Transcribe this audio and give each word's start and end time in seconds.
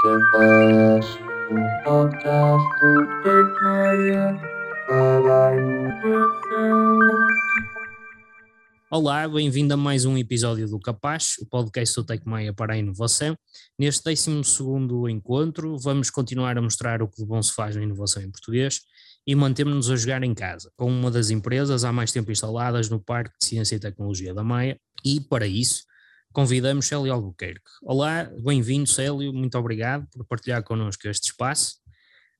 Capaz, 0.00 1.18
um 1.50 1.82
podcast 1.82 2.68
do 2.80 3.22
Tecmeia 3.24 4.40
para 4.86 5.48
a 5.48 5.56
inovação. 5.56 6.98
Olá, 8.92 9.26
bem-vindo 9.26 9.74
a 9.74 9.76
mais 9.76 10.04
um 10.04 10.16
episódio 10.16 10.68
do 10.68 10.78
Capaz, 10.78 11.34
o 11.40 11.46
podcast 11.46 11.96
do 11.96 12.04
Tecmeia 12.04 12.54
para 12.54 12.74
a 12.74 12.78
inovação. 12.78 13.36
Neste 13.76 14.04
12 14.04 15.10
encontro, 15.10 15.76
vamos 15.76 16.10
continuar 16.10 16.56
a 16.56 16.62
mostrar 16.62 17.02
o 17.02 17.08
que 17.08 17.16
de 17.16 17.26
bom 17.26 17.42
se 17.42 17.52
faz 17.52 17.74
na 17.74 17.82
inovação 17.82 18.22
em 18.22 18.30
português 18.30 18.82
e 19.26 19.34
mantemos-nos 19.34 19.90
a 19.90 19.96
jogar 19.96 20.22
em 20.22 20.32
casa, 20.32 20.70
com 20.76 20.88
uma 20.88 21.10
das 21.10 21.30
empresas 21.30 21.82
há 21.82 21.92
mais 21.92 22.12
tempo 22.12 22.30
instaladas 22.30 22.88
no 22.88 23.00
Parque 23.00 23.36
de 23.40 23.46
Ciência 23.46 23.74
e 23.74 23.80
Tecnologia 23.80 24.32
da 24.32 24.44
Maia, 24.44 24.78
e 25.04 25.20
para 25.20 25.48
isso 25.48 25.87
convidamos 26.38 26.86
Célio 26.86 27.12
Albuquerque. 27.12 27.68
Olá, 27.82 28.30
bem-vindo 28.44 28.88
Célio, 28.88 29.32
muito 29.32 29.58
obrigado 29.58 30.06
por 30.12 30.24
partilhar 30.24 30.62
connosco 30.62 31.08
este 31.08 31.32
espaço. 31.32 31.78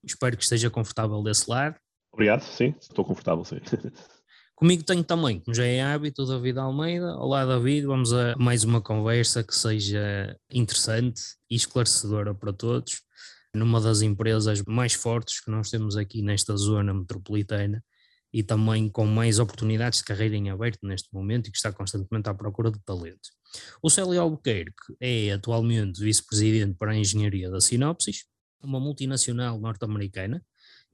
Espero 0.04 0.36
que 0.36 0.45
esteja 0.45 0.70
confortável 0.70 1.20
desse 1.20 1.50
lado. 1.50 1.74
Obrigado, 2.12 2.42
sim, 2.42 2.76
estou 2.80 3.04
confortável, 3.04 3.45
sim. 3.45 3.59
Comigo 4.54 4.84
tenho 4.84 5.02
também, 5.02 5.40
como 5.40 5.52
já 5.52 5.66
é 5.66 5.82
hábito, 5.82 6.23
o 6.23 6.26
David 6.26 6.60
Almeida. 6.60 7.16
Olá 7.16 7.45
David, 7.45 7.87
vamos 7.87 8.12
a 8.12 8.37
mais 8.37 8.62
uma 8.62 8.80
conversa 8.80 9.42
que 9.42 9.52
seja 9.52 10.38
interessante 10.48 11.20
e 11.51 11.56
esclarecedora 11.56 12.32
para 12.32 12.52
todos, 12.52 13.02
numa 13.52 13.80
das 13.80 14.01
empresas 14.01 14.62
mais 14.65 14.95
fortes 14.95 15.40
que 15.40 15.51
nós 15.51 15.70
temos 15.70 15.96
aqui 15.96 16.23
nesta 16.23 16.56
zona 16.56 16.95
metropolitana 16.95 17.82
e 18.32 18.42
também 18.42 18.88
com 18.88 19.06
mais 19.06 19.38
oportunidades 19.38 20.00
de 20.00 20.05
carreira 20.05 20.37
em 20.37 20.50
aberto 20.50 20.87
neste 20.87 21.09
momento 21.12 21.48
e 21.48 21.50
que 21.50 21.56
está 21.56 21.73
constantemente 21.73 22.28
à 22.28 22.34
procura 22.34 22.70
de 22.70 22.78
talento. 22.80 23.30
O 23.82 23.88
Célio 23.88 24.20
Albuquerque 24.20 24.96
é 25.01 25.32
atualmente 25.32 26.02
vice-presidente 26.02 26.77
para 26.78 26.92
a 26.92 26.96
engenharia 26.96 27.51
da 27.51 27.60
Sinopsis, 27.60 28.24
uma 28.62 28.79
multinacional 28.79 29.59
norte-americana 29.59 30.45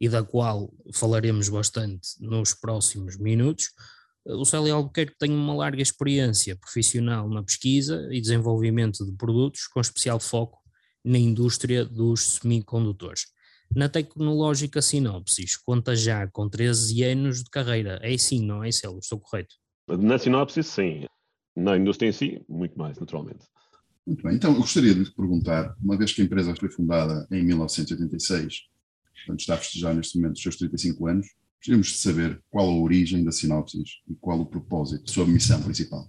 e 0.01 0.09
da 0.09 0.23
qual 0.23 0.73
falaremos 0.93 1.49
bastante 1.49 2.09
nos 2.21 2.55
próximos 2.55 3.17
minutos. 3.17 3.71
O 4.27 4.45
Célio 4.45 4.75
Albuquerque 4.75 5.17
tem 5.19 5.31
uma 5.33 5.55
larga 5.55 5.83
experiência 5.83 6.57
profissional 6.57 7.29
na 7.29 7.43
pesquisa 7.43 8.09
e 8.11 8.21
desenvolvimento 8.21 9.05
de 9.05 9.13
produtos, 9.17 9.67
com 9.67 9.81
especial 9.81 10.21
foco 10.21 10.61
na 11.05 11.19
indústria 11.19 11.85
dos 11.85 12.39
semicondutores. 12.39 13.27
Na 13.75 13.89
tecnológica 13.89 14.81
Sinopsis, 14.81 15.57
conta 15.57 15.97
já 15.97 16.29
com 16.29 16.49
13 16.49 17.03
anos 17.03 17.43
de 17.43 17.51
carreira. 17.51 17.99
É 18.03 18.15
assim, 18.15 18.45
não 18.45 18.63
é, 18.63 18.71
Célio? 18.71 18.99
Estou 18.99 19.19
correto? 19.19 19.57
Na 19.89 20.17
sinopse, 20.17 20.63
sim. 20.63 21.07
Na 21.57 21.77
indústria 21.77 22.09
em 22.09 22.13
si, 22.13 22.41
muito 22.49 22.79
mais, 22.79 22.99
naturalmente. 22.99 23.45
Muito 24.07 24.23
bem, 24.23 24.37
então 24.37 24.53
eu 24.53 24.59
gostaria 24.59 24.95
de 24.95 25.01
lhe 25.01 25.11
perguntar, 25.11 25.75
uma 25.83 25.97
vez 25.97 26.13
que 26.13 26.21
a 26.21 26.25
empresa 26.25 26.55
foi 26.55 26.71
fundada 26.71 27.27
em 27.31 27.43
1986, 27.43 28.65
portanto 29.17 29.41
está 29.41 29.55
a 29.55 29.57
festejar 29.57 29.95
neste 29.95 30.19
momento 30.19 30.37
os 30.37 30.43
seus 30.43 30.57
35 30.57 31.07
anos, 31.07 31.27
gostaríamos 31.57 31.87
de 31.89 31.97
saber 31.97 32.43
qual 32.51 32.69
a 32.69 32.79
origem 32.81 33.25
da 33.25 33.33
Sinopsis 33.33 34.03
e 34.07 34.15
qual 34.15 34.39
o 34.41 34.47
propósito, 34.47 35.05
a 35.09 35.13
sua 35.13 35.27
missão 35.27 35.61
principal. 35.63 36.07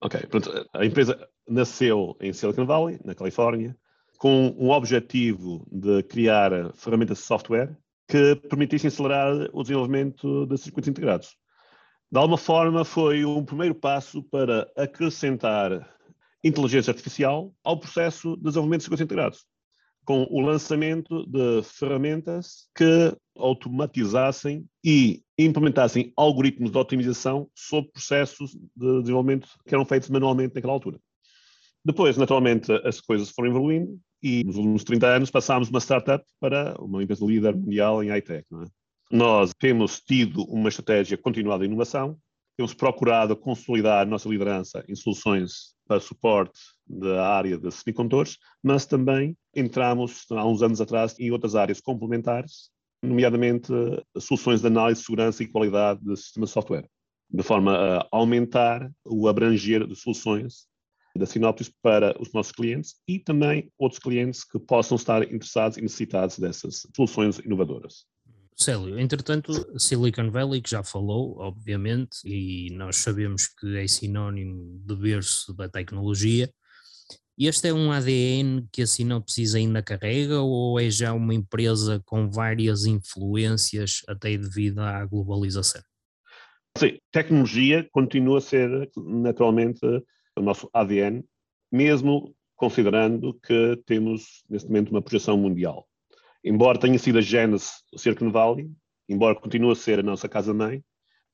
Ok, 0.00 0.20
pronto, 0.28 0.50
a 0.72 0.86
empresa 0.86 1.28
nasceu 1.48 2.16
em 2.20 2.32
Silicon 2.32 2.64
Valley, 2.64 3.00
na 3.04 3.14
Califórnia, 3.14 3.76
com 4.18 4.54
um 4.58 4.70
objetivo 4.70 5.66
de 5.70 6.02
criar 6.04 6.72
ferramentas 6.74 7.18
de 7.18 7.24
software 7.24 7.76
que 8.08 8.36
permitissem 8.36 8.88
acelerar 8.88 9.48
o 9.52 9.62
desenvolvimento 9.62 10.46
de 10.46 10.56
circuitos 10.56 10.88
integrados. 10.88 11.36
De 12.10 12.18
alguma 12.18 12.38
forma, 12.38 12.84
foi 12.84 13.24
um 13.24 13.44
primeiro 13.44 13.74
passo 13.74 14.22
para 14.22 14.70
acrescentar 14.76 15.92
inteligência 16.42 16.92
artificial 16.92 17.52
ao 17.64 17.78
processo 17.78 18.36
de 18.36 18.44
desenvolvimento 18.44 18.80
de 18.80 18.84
circuitos 18.84 19.04
integrados, 19.04 19.44
com 20.04 20.24
o 20.30 20.40
lançamento 20.40 21.26
de 21.26 21.62
ferramentas 21.64 22.68
que 22.76 23.16
automatizassem 23.36 24.64
e 24.84 25.22
implementassem 25.36 26.12
algoritmos 26.16 26.70
de 26.70 26.78
otimização 26.78 27.50
sobre 27.54 27.90
processos 27.90 28.52
de 28.52 29.00
desenvolvimento 29.00 29.48
que 29.66 29.74
eram 29.74 29.84
feitos 29.84 30.08
manualmente 30.08 30.54
naquela 30.54 30.72
altura. 30.72 31.00
Depois, 31.84 32.16
naturalmente, 32.16 32.72
as 32.84 33.00
coisas 33.00 33.30
foram 33.30 33.50
evoluindo 33.50 34.00
e 34.22 34.42
nos 34.44 34.56
últimos 34.56 34.84
30 34.84 35.06
anos 35.06 35.30
passámos 35.30 35.68
uma 35.68 35.80
startup 35.80 36.24
para 36.40 36.74
uma 36.80 37.02
empresa 37.02 37.24
líder 37.24 37.54
mundial 37.54 38.02
em 38.02 38.08
high-tech. 38.08 38.46
É? 38.54 38.64
Nós 39.10 39.52
temos 39.58 40.00
tido 40.00 40.42
uma 40.44 40.68
estratégia 40.68 41.16
continuada 41.16 41.62
de 41.62 41.66
inovação, 41.66 42.18
temos 42.56 42.72
procurado 42.72 43.36
consolidar 43.36 44.02
a 44.02 44.08
nossa 44.08 44.28
liderança 44.28 44.84
em 44.88 44.94
soluções 44.94 45.74
para 45.86 46.00
suporte 46.00 46.58
da 46.86 47.28
área 47.28 47.58
de 47.58 47.70
semicondutores, 47.70 48.38
mas 48.62 48.86
também 48.86 49.36
entramos 49.54 50.24
há 50.30 50.46
uns 50.46 50.62
anos 50.62 50.80
atrás 50.80 51.14
em 51.20 51.30
outras 51.30 51.54
áreas 51.54 51.80
complementares, 51.80 52.70
nomeadamente 53.02 53.68
soluções 54.18 54.62
de 54.62 54.66
análise, 54.66 55.02
segurança 55.02 55.42
e 55.42 55.48
qualidade 55.48 56.00
de 56.02 56.16
sistemas 56.16 56.48
de 56.48 56.54
software, 56.54 56.88
de 57.30 57.42
forma 57.42 57.76
a 57.76 58.08
aumentar 58.10 58.90
o 59.04 59.28
abranger 59.28 59.86
de 59.86 59.94
soluções 59.94 60.66
da 61.16 61.26
Sinoptis 61.26 61.72
para 61.82 62.20
os 62.20 62.32
nossos 62.32 62.52
clientes 62.52 62.96
e 63.06 63.18
também 63.18 63.70
outros 63.78 63.98
clientes 63.98 64.44
que 64.44 64.58
possam 64.58 64.96
estar 64.96 65.22
interessados 65.22 65.78
e 65.78 65.82
necessitados 65.82 66.38
dessas 66.38 66.86
soluções 66.94 67.38
inovadoras. 67.38 68.04
Célio, 68.56 68.98
entretanto, 68.98 69.52
Silicon 69.78 70.30
Valley, 70.30 70.62
que 70.62 70.70
já 70.70 70.82
falou, 70.82 71.38
obviamente, 71.38 72.16
e 72.24 72.70
nós 72.72 72.96
sabemos 72.96 73.48
que 73.48 73.76
é 73.76 73.86
sinónimo 73.86 74.80
de 74.84 74.96
berço 74.96 75.52
da 75.54 75.68
tecnologia, 75.68 76.50
este 77.38 77.68
é 77.68 77.74
um 77.74 77.92
ADN 77.92 78.66
que 78.72 78.80
a 78.80 78.86
Sinopsis 78.86 79.54
ainda 79.54 79.82
carrega 79.82 80.40
ou 80.40 80.80
é 80.80 80.88
já 80.88 81.12
uma 81.12 81.34
empresa 81.34 82.02
com 82.06 82.30
várias 82.30 82.86
influências 82.86 84.00
até 84.08 84.38
devido 84.38 84.78
à 84.78 85.04
globalização? 85.04 85.82
Sim, 86.78 86.98
tecnologia 87.12 87.86
continua 87.92 88.38
a 88.38 88.40
ser 88.40 88.90
naturalmente 88.96 89.80
o 90.36 90.42
nosso 90.42 90.68
ADN, 90.72 91.24
mesmo 91.70 92.34
considerando 92.54 93.34
que 93.34 93.80
temos 93.86 94.44
neste 94.48 94.68
momento 94.68 94.90
uma 94.90 95.02
projeção 95.02 95.36
mundial. 95.36 95.86
Embora 96.44 96.78
tenha 96.78 96.98
sido 96.98 97.18
a 97.18 97.20
Gênese 97.20 97.70
o 97.92 97.98
Silicon 97.98 98.30
Valley, 98.30 98.70
embora 99.08 99.34
continue 99.34 99.72
a 99.72 99.74
ser 99.74 99.98
a 99.98 100.02
nossa 100.02 100.28
casa-mãe, 100.28 100.82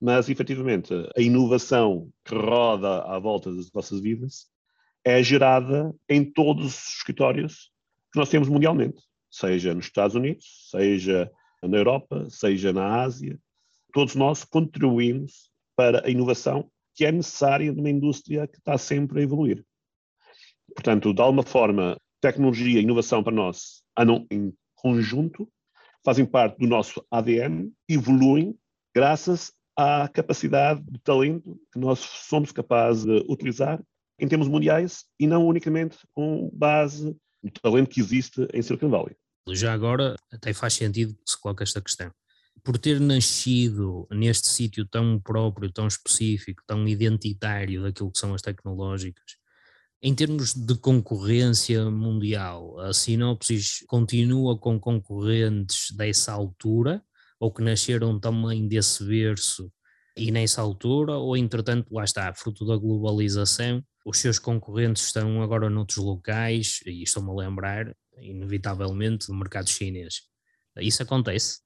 mas 0.00 0.28
efetivamente 0.28 0.92
a 1.16 1.20
inovação 1.20 2.10
que 2.24 2.34
roda 2.34 3.02
à 3.02 3.18
volta 3.18 3.54
das 3.54 3.70
nossas 3.72 4.00
vidas 4.00 4.46
é 5.04 5.22
gerada 5.22 5.94
em 6.08 6.24
todos 6.24 6.64
os 6.64 6.88
escritórios 6.96 7.70
que 8.12 8.18
nós 8.18 8.28
temos 8.28 8.48
mundialmente, 8.48 9.02
seja 9.30 9.74
nos 9.74 9.86
Estados 9.86 10.16
Unidos, 10.16 10.68
seja 10.70 11.30
na 11.62 11.76
Europa, 11.76 12.26
seja 12.30 12.72
na 12.72 13.02
Ásia. 13.02 13.38
Todos 13.92 14.14
nós 14.14 14.44
contribuímos 14.44 15.50
para 15.76 16.06
a 16.06 16.10
inovação 16.10 16.70
que 16.94 17.04
é 17.04 17.12
necessária 17.12 17.72
numa 17.72 17.90
indústria 17.90 18.46
que 18.46 18.58
está 18.58 18.76
sempre 18.76 19.20
a 19.20 19.22
evoluir. 19.22 19.64
Portanto, 20.74 21.12
de 21.12 21.20
alguma 21.20 21.42
forma, 21.42 21.96
tecnologia 22.20 22.80
e 22.80 22.82
inovação 22.82 23.22
para 23.22 23.34
nós 23.34 23.82
andam 23.96 24.26
em 24.30 24.52
conjunto, 24.74 25.48
fazem 26.04 26.24
parte 26.24 26.58
do 26.58 26.66
nosso 26.66 27.04
ADN, 27.10 27.72
evoluem 27.88 28.56
graças 28.94 29.52
à 29.76 30.08
capacidade 30.08 30.82
de 30.82 30.98
talento 31.00 31.58
que 31.72 31.78
nós 31.78 31.98
somos 31.98 32.52
capazes 32.52 33.04
de 33.04 33.24
utilizar 33.28 33.82
em 34.18 34.28
termos 34.28 34.48
mundiais 34.48 35.04
e 35.18 35.26
não 35.26 35.46
unicamente 35.46 35.98
com 36.12 36.50
base 36.52 37.16
no 37.42 37.50
talento 37.50 37.90
que 37.90 38.00
existe 38.00 38.46
em 38.52 38.62
Silicon 38.62 38.90
Valley. 38.90 39.16
Já 39.48 39.72
agora, 39.72 40.16
até 40.32 40.52
faz 40.52 40.74
sentido 40.74 41.14
que 41.14 41.30
se 41.30 41.40
coloque 41.40 41.62
esta 41.62 41.80
questão 41.80 42.12
por 42.64 42.78
ter 42.78 43.00
nascido 43.00 44.06
neste 44.10 44.48
sítio 44.48 44.86
tão 44.86 45.20
próprio, 45.20 45.70
tão 45.72 45.86
específico, 45.86 46.62
tão 46.66 46.86
identitário 46.86 47.82
daquilo 47.82 48.10
que 48.10 48.18
são 48.18 48.34
as 48.34 48.42
tecnológicas, 48.42 49.36
em 50.04 50.14
termos 50.16 50.52
de 50.52 50.74
concorrência 50.76 51.88
mundial, 51.88 52.80
a 52.80 52.92
Sinopsis 52.92 53.84
continua 53.86 54.58
com 54.58 54.78
concorrentes 54.78 55.92
dessa 55.96 56.32
altura, 56.32 57.00
ou 57.38 57.52
que 57.52 57.62
nasceram 57.62 58.18
também 58.18 58.66
desse 58.66 59.04
berço 59.04 59.72
e 60.16 60.32
nessa 60.32 60.60
altura, 60.60 61.16
ou 61.16 61.36
entretanto, 61.36 61.94
lá 61.94 62.02
está, 62.02 62.34
fruto 62.34 62.66
da 62.66 62.76
globalização, 62.76 63.82
os 64.04 64.18
seus 64.18 64.40
concorrentes 64.40 65.04
estão 65.04 65.40
agora 65.40 65.70
noutros 65.70 65.98
locais, 65.98 66.80
e 66.84 67.04
estou-me 67.04 67.30
a 67.30 67.34
lembrar, 67.34 67.96
inevitavelmente, 68.18 69.28
do 69.28 69.34
mercado 69.34 69.70
chinês. 69.70 70.22
Isso 70.80 71.02
acontece? 71.04 71.61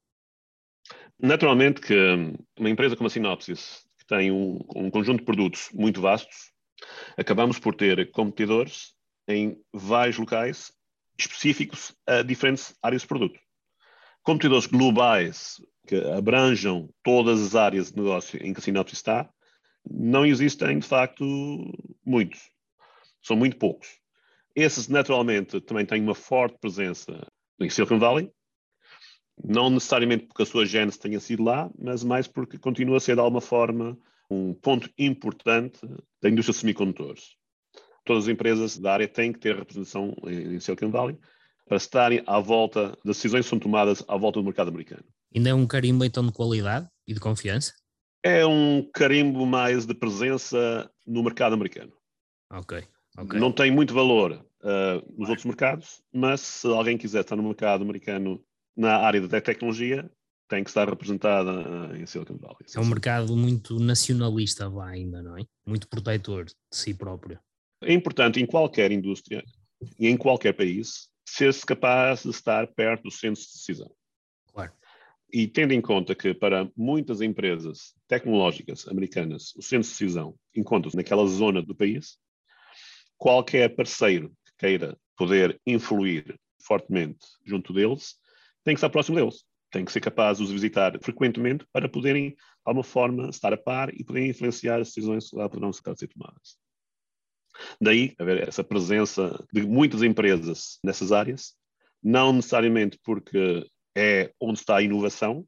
Naturalmente 1.19 1.81
que 1.81 1.95
hum, 1.95 2.35
uma 2.59 2.71
empresa 2.71 2.97
como 2.97 3.07
a 3.07 3.11
Sinopsis, 3.11 3.87
que 3.99 4.07
tem 4.07 4.31
um, 4.31 4.59
um 4.75 4.91
conjunto 4.91 5.21
de 5.21 5.25
produtos 5.25 5.71
muito 5.73 6.01
vastos, 6.01 6.53
acabamos 7.17 7.59
por 7.59 7.75
ter 7.75 8.11
competidores 8.11 8.95
em 9.27 9.57
vários 9.73 10.19
locais 10.19 10.73
específicos 11.19 11.97
a 12.07 12.23
diferentes 12.23 12.75
áreas 12.83 13.03
de 13.03 13.09
produto. 13.09 13.41
Competidores 14.23 14.67
globais 14.67 15.57
que 15.87 15.97
abranjam 15.97 16.91
todas 17.03 17.41
as 17.41 17.55
áreas 17.55 17.91
de 17.91 17.97
negócio 17.97 18.45
em 18.45 18.53
que 18.53 18.61
a 18.61 18.63
Sinopsis 18.63 18.99
está, 18.99 19.29
não 19.89 20.27
existem, 20.27 20.79
de 20.79 20.87
facto, 20.87 21.25
muitos. 22.05 22.51
São 23.23 23.37
muito 23.37 23.57
poucos. 23.57 23.89
Esses, 24.55 24.89
naturalmente, 24.89 25.61
também 25.61 25.87
têm 25.87 26.03
uma 26.03 26.15
forte 26.15 26.59
presença 26.59 27.27
em 27.61 27.71
Silicon 27.71 27.99
Valley, 27.99 28.31
não 29.43 29.71
necessariamente 29.71 30.27
porque 30.27 30.43
a 30.43 30.47
sua 30.47 30.67
gênese 30.67 30.99
tenha 30.99 31.21
sido 31.21 31.43
lá, 31.43 31.71
mas 31.79 32.03
mais 32.03 32.27
porque 32.27 32.59
continua 32.59 32.97
a 32.97 33.01
ser, 33.01 33.15
de 33.15 33.21
alguma 33.21 33.41
forma, 33.41 33.99
um 34.31 34.55
ponto 34.55 34.91
importante 34.99 35.81
da 36.21 36.29
indústria 36.29 36.53
de 36.53 36.61
semicondutores. 36.61 37.37
Todas 38.05 38.25
as 38.25 38.29
empresas 38.29 38.79
da 38.79 38.93
área 38.93 39.09
têm 39.09 39.33
que 39.33 39.39
ter 39.39 39.57
representação 39.57 40.15
em 40.27 40.59
Silicon 40.61 40.91
Valley 40.91 41.19
para 41.67 41.77
estarem 41.77 42.23
à 42.27 42.39
volta 42.39 42.91
das 43.05 43.17
decisões 43.17 43.45
que 43.45 43.51
são 43.51 43.59
tomadas 43.59 44.05
à 44.07 44.17
volta 44.17 44.41
do 44.41 44.45
mercado 44.45 44.69
americano. 44.69 45.05
Ainda 45.35 45.51
é 45.51 45.55
um 45.55 45.67
carimbo 45.67 46.05
então 46.05 46.25
de 46.25 46.33
qualidade 46.33 46.89
e 47.07 47.13
de 47.13 47.21
confiança? 47.21 47.75
É 48.23 48.47
um 48.47 48.89
carimbo 48.95 49.45
mais 49.45 49.87
de 49.87 49.95
presença 49.95 50.91
no 51.07 51.23
mercado 51.23 51.55
americano. 51.55 51.93
Ok. 52.51 52.85
okay. 53.19 53.41
Não 53.41 53.53
tem 53.53 53.71
muito 53.71 53.93
valor 53.93 54.33
uh, 54.63 55.15
nos 55.19 55.29
outros 55.29 55.45
mercados, 55.45 56.03
mas 56.13 56.41
se 56.41 56.67
alguém 56.69 56.97
quiser 56.97 57.21
estar 57.21 57.37
no 57.37 57.43
mercado 57.43 57.83
americano 57.83 58.43
na 58.77 58.97
área 58.97 59.27
da 59.27 59.41
tecnologia, 59.41 60.09
tem 60.49 60.63
que 60.63 60.71
estar 60.71 60.89
representada 60.89 61.51
uh, 61.51 61.97
em 61.97 62.07
Silicon 62.07 62.37
Valley. 62.37 62.67
É 62.75 62.81
um 62.81 62.87
mercado 62.87 63.37
muito 63.37 63.79
nacionalista 63.79 64.69
lá 64.69 64.89
ainda, 64.89 65.23
não 65.23 65.37
é? 65.37 65.45
Muito 65.67 65.89
protetor 65.89 66.45
de 66.45 66.55
si 66.73 66.95
próprio. 66.95 67.39
É 67.83 67.93
importante 67.93 68.41
em 68.41 68.47
qualquer 68.47 68.93
indústria 68.93 69.45
e 69.99 70.07
em 70.07 70.17
qualquer 70.17 70.53
país 70.53 71.09
ser-se 71.29 71.67
capaz 71.67 72.23
de 72.23 72.31
estar 72.31 72.67
perto 72.69 73.05
do 73.05 73.11
centro 73.11 73.41
de 73.43 73.49
decisão. 73.49 73.91
Claro. 74.47 74.73
E 75.33 75.49
tendo 75.49 75.73
em 75.73 75.81
conta 75.81 76.15
que 76.15 76.33
para 76.33 76.71
muitas 76.77 77.21
empresas 77.21 77.95
tecnológicas 78.07 78.87
americanas 78.87 79.53
o 79.57 79.63
centro 79.63 79.89
de 79.89 79.91
decisão 79.91 80.35
encontra-se 80.55 80.97
naquela 80.97 81.27
zona 81.27 81.61
do 81.61 81.75
país, 81.75 82.17
qualquer 83.19 83.75
parceiro 83.75 84.33
que 84.45 84.53
queira 84.59 84.97
poder 85.17 85.61
influir 85.67 86.39
fortemente 86.63 87.27
junto 87.45 87.73
deles 87.73 88.17
tem 88.67 88.75
que 88.75 88.79
estar 88.79 88.91
próximo 88.91 89.17
deles. 89.17 89.45
Tem 89.71 89.85
que 89.85 89.93
ser 89.93 90.01
capaz 90.01 90.39
de 90.39 90.45
os 90.45 90.51
visitar 90.51 90.99
frequentemente 91.01 91.65
para 91.73 91.89
poderem, 91.89 92.31
de 92.31 92.37
alguma 92.65 92.83
forma, 92.83 93.29
estar 93.29 93.53
a 93.53 93.57
par 93.57 93.95
e 93.95 94.03
poderem 94.03 94.31
influenciar 94.31 94.81
as 94.81 94.89
decisões 94.89 95.31
que 95.31 95.37
lá 95.37 95.49
poderão 95.49 95.73
ser 95.73 96.09
tomadas. 96.09 96.59
Daí 97.81 98.13
haver 98.19 98.49
essa 98.49 98.65
presença 98.65 99.45
de 99.53 99.63
muitas 99.63 100.03
empresas 100.03 100.81
nessas 100.83 101.13
áreas, 101.13 101.55
não 102.03 102.33
necessariamente 102.33 102.99
porque 103.05 103.65
é 103.97 104.33
onde 104.41 104.59
está 104.59 104.79
a 104.79 104.83
inovação, 104.83 105.47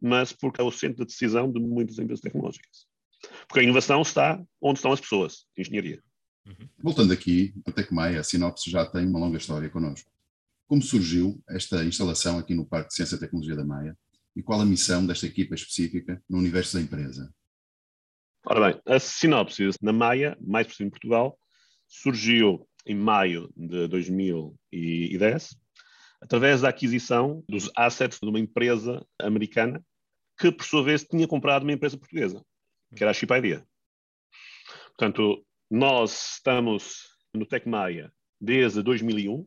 mas 0.00 0.32
porque 0.32 0.60
é 0.60 0.64
o 0.64 0.70
centro 0.70 1.04
de 1.04 1.12
decisão 1.12 1.50
de 1.50 1.58
muitas 1.58 1.98
empresas 1.98 2.20
tecnológicas. 2.20 2.86
Porque 3.48 3.60
a 3.60 3.64
inovação 3.64 4.00
está 4.00 4.40
onde 4.60 4.78
estão 4.78 4.92
as 4.92 5.00
pessoas, 5.00 5.44
engenharia. 5.58 6.00
Uhum. 6.46 6.68
Voltando 6.78 7.12
aqui, 7.12 7.52
a 7.66 7.72
Tecmaia, 7.72 8.20
a 8.20 8.24
Sinopse 8.24 8.70
já 8.70 8.86
tem 8.86 9.06
uma 9.06 9.18
longa 9.18 9.38
história 9.38 9.68
connosco. 9.68 10.13
Como 10.66 10.82
surgiu 10.82 11.42
esta 11.48 11.84
instalação 11.84 12.38
aqui 12.38 12.54
no 12.54 12.66
Parque 12.66 12.88
de 12.88 12.94
Ciência 12.94 13.16
e 13.16 13.18
Tecnologia 13.18 13.56
da 13.56 13.64
Maia 13.64 13.96
e 14.34 14.42
qual 14.42 14.60
a 14.60 14.66
missão 14.66 15.06
desta 15.06 15.26
equipa 15.26 15.54
específica 15.54 16.22
no 16.28 16.38
universo 16.38 16.76
da 16.76 16.82
empresa? 16.82 17.32
Ora 18.46 18.72
bem, 18.72 18.82
a 18.86 18.98
sinopse 18.98 19.68
na 19.80 19.92
Maia, 19.92 20.36
mais 20.40 20.66
por 20.66 20.82
em 20.82 20.90
Portugal, 20.90 21.38
surgiu 21.86 22.68
em 22.86 22.94
maio 22.94 23.50
de 23.56 23.88
2010, 23.88 25.56
através 26.20 26.60
da 26.60 26.68
aquisição 26.68 27.42
dos 27.48 27.70
assets 27.76 28.18
de 28.20 28.28
uma 28.28 28.38
empresa 28.38 29.04
americana 29.20 29.82
que, 30.38 30.50
por 30.50 30.64
sua 30.64 30.82
vez, 30.82 31.04
tinha 31.04 31.28
comprado 31.28 31.62
uma 31.62 31.72
empresa 31.72 31.96
portuguesa, 31.96 32.44
que 32.94 33.02
era 33.02 33.10
a 33.10 33.14
Chip 33.14 33.32
Idea. 33.32 33.66
Portanto, 34.88 35.44
nós 35.70 36.34
estamos 36.34 37.16
no 37.34 37.46
Tecmaia 37.46 38.12
desde 38.40 38.82
2001. 38.82 39.46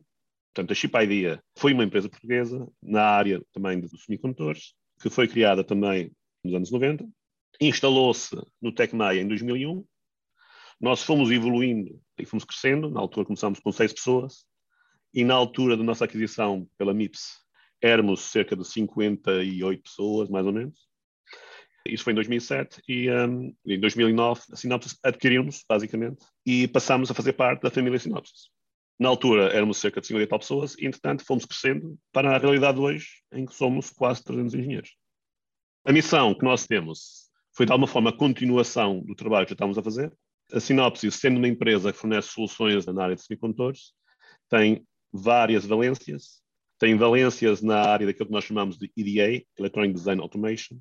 Portanto, 0.58 0.72
a 0.72 0.74
Chip 0.74 0.92
foi 1.56 1.72
uma 1.72 1.84
empresa 1.84 2.08
portuguesa 2.08 2.66
na 2.82 3.04
área 3.04 3.40
também 3.52 3.78
dos 3.78 4.04
semicondutores, 4.04 4.74
que 5.00 5.08
foi 5.08 5.28
criada 5.28 5.62
também 5.62 6.10
nos 6.42 6.52
anos 6.52 6.72
90 6.72 7.06
instalou-se 7.60 8.36
no 8.60 8.72
TecMaia 8.72 9.20
em 9.20 9.28
2001. 9.28 9.84
Nós 10.80 11.04
fomos 11.04 11.30
evoluindo 11.30 12.00
e 12.18 12.24
fomos 12.24 12.44
crescendo. 12.44 12.90
Na 12.90 12.98
altura 12.98 13.26
começámos 13.26 13.60
com 13.60 13.70
seis 13.70 13.92
pessoas 13.92 14.46
e 15.14 15.24
na 15.24 15.34
altura 15.34 15.76
da 15.76 15.84
nossa 15.84 16.04
aquisição 16.04 16.68
pela 16.76 16.92
MIPS 16.92 17.36
éramos 17.80 18.22
cerca 18.22 18.56
de 18.56 18.64
58 18.64 19.80
pessoas, 19.80 20.28
mais 20.28 20.44
ou 20.44 20.52
menos. 20.52 20.88
Isso 21.86 22.02
foi 22.02 22.12
em 22.12 22.16
2007 22.16 22.82
e 22.88 23.08
um, 23.08 23.54
em 23.64 23.78
2009 23.78 24.42
a 24.52 24.56
Sinopsis 24.56 24.98
adquirimos, 25.04 25.64
basicamente, 25.68 26.26
e 26.44 26.66
passámos 26.66 27.12
a 27.12 27.14
fazer 27.14 27.34
parte 27.34 27.62
da 27.62 27.70
família 27.70 27.98
Sinopsis. 27.98 28.50
Na 28.98 29.08
altura 29.08 29.52
éramos 29.54 29.78
cerca 29.78 30.00
de 30.00 30.08
50 30.08 30.38
pessoas 30.38 30.74
e, 30.76 30.86
entretanto, 30.86 31.24
fomos 31.24 31.44
crescendo 31.44 31.96
para 32.12 32.34
a 32.34 32.38
realidade 32.38 32.78
de 32.78 32.84
hoje, 32.84 33.08
em 33.32 33.46
que 33.46 33.54
somos 33.54 33.90
quase 33.90 34.24
300 34.24 34.54
engenheiros. 34.54 34.96
A 35.84 35.92
missão 35.92 36.34
que 36.34 36.44
nós 36.44 36.66
temos 36.66 37.30
foi 37.54 37.64
de 37.64 37.72
alguma 37.72 37.86
forma 37.86 38.10
a 38.10 38.16
continuação 38.16 39.00
do 39.00 39.14
trabalho 39.14 39.46
que 39.46 39.50
já 39.50 39.54
estávamos 39.54 39.78
a 39.78 39.82
fazer. 39.82 40.12
A 40.52 40.60
Sinopsis, 40.60 41.14
sendo 41.14 41.38
uma 41.38 41.48
empresa 41.48 41.92
que 41.92 41.98
fornece 41.98 42.28
soluções 42.28 42.86
na 42.86 43.02
área 43.02 43.14
de 43.14 43.22
semicondutores, 43.22 43.92
tem 44.48 44.84
várias 45.12 45.64
valências. 45.64 46.42
Tem 46.78 46.96
valências 46.96 47.62
na 47.62 47.80
área 47.80 48.06
daquilo 48.06 48.26
que 48.26 48.32
nós 48.32 48.44
chamamos 48.44 48.78
de 48.78 48.90
EDA, 48.96 49.44
Electronic 49.58 49.94
Design 49.94 50.20
Automation, 50.22 50.78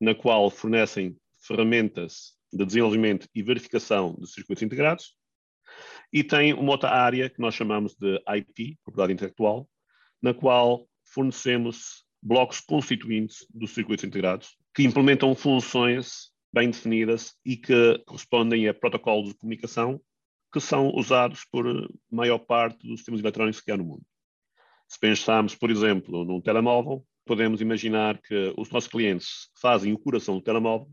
na 0.00 0.14
qual 0.14 0.50
fornecem 0.50 1.16
ferramentas 1.38 2.34
de 2.52 2.64
desenvolvimento 2.64 3.28
e 3.34 3.42
verificação 3.42 4.16
de 4.18 4.30
circuitos 4.30 4.62
integrados. 4.62 5.14
E 6.12 6.24
tem 6.24 6.54
uma 6.54 6.72
outra 6.72 6.90
área 6.90 7.28
que 7.28 7.40
nós 7.40 7.54
chamamos 7.54 7.94
de 7.94 8.20
IP, 8.36 8.78
propriedade 8.82 9.12
intelectual, 9.12 9.68
na 10.22 10.32
qual 10.32 10.86
fornecemos 11.04 12.04
blocos 12.22 12.60
constituintes 12.60 13.46
dos 13.50 13.72
circuitos 13.72 14.04
integrados, 14.04 14.56
que 14.74 14.82
implementam 14.82 15.34
funções 15.34 16.30
bem 16.52 16.70
definidas 16.70 17.34
e 17.44 17.56
que 17.56 17.98
correspondem 18.06 18.68
a 18.68 18.74
protocolos 18.74 19.30
de 19.30 19.38
comunicação 19.38 20.00
que 20.52 20.60
são 20.60 20.90
usados 20.94 21.44
por 21.44 21.64
maior 22.10 22.38
parte 22.38 22.86
dos 22.86 23.00
sistemas 23.00 23.20
eletrónicos 23.20 23.60
que 23.60 23.70
há 23.70 23.76
no 23.76 23.84
mundo. 23.84 24.02
Se 24.88 24.98
pensarmos, 24.98 25.54
por 25.54 25.70
exemplo, 25.70 26.24
num 26.24 26.40
telemóvel, 26.40 27.04
podemos 27.26 27.60
imaginar 27.60 28.18
que 28.22 28.54
os 28.56 28.70
nossos 28.70 28.88
clientes 28.88 29.50
fazem 29.60 29.92
o 29.92 29.98
coração 29.98 30.36
do 30.36 30.42
telemóvel, 30.42 30.90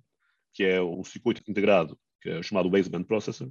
que 0.54 0.64
é 0.66 0.82
um 0.82 1.04
circuito 1.04 1.42
integrado, 1.50 1.98
que 2.22 2.30
é 2.30 2.44
chamado 2.44 2.70
baseband 2.70 3.06
processor, 3.06 3.50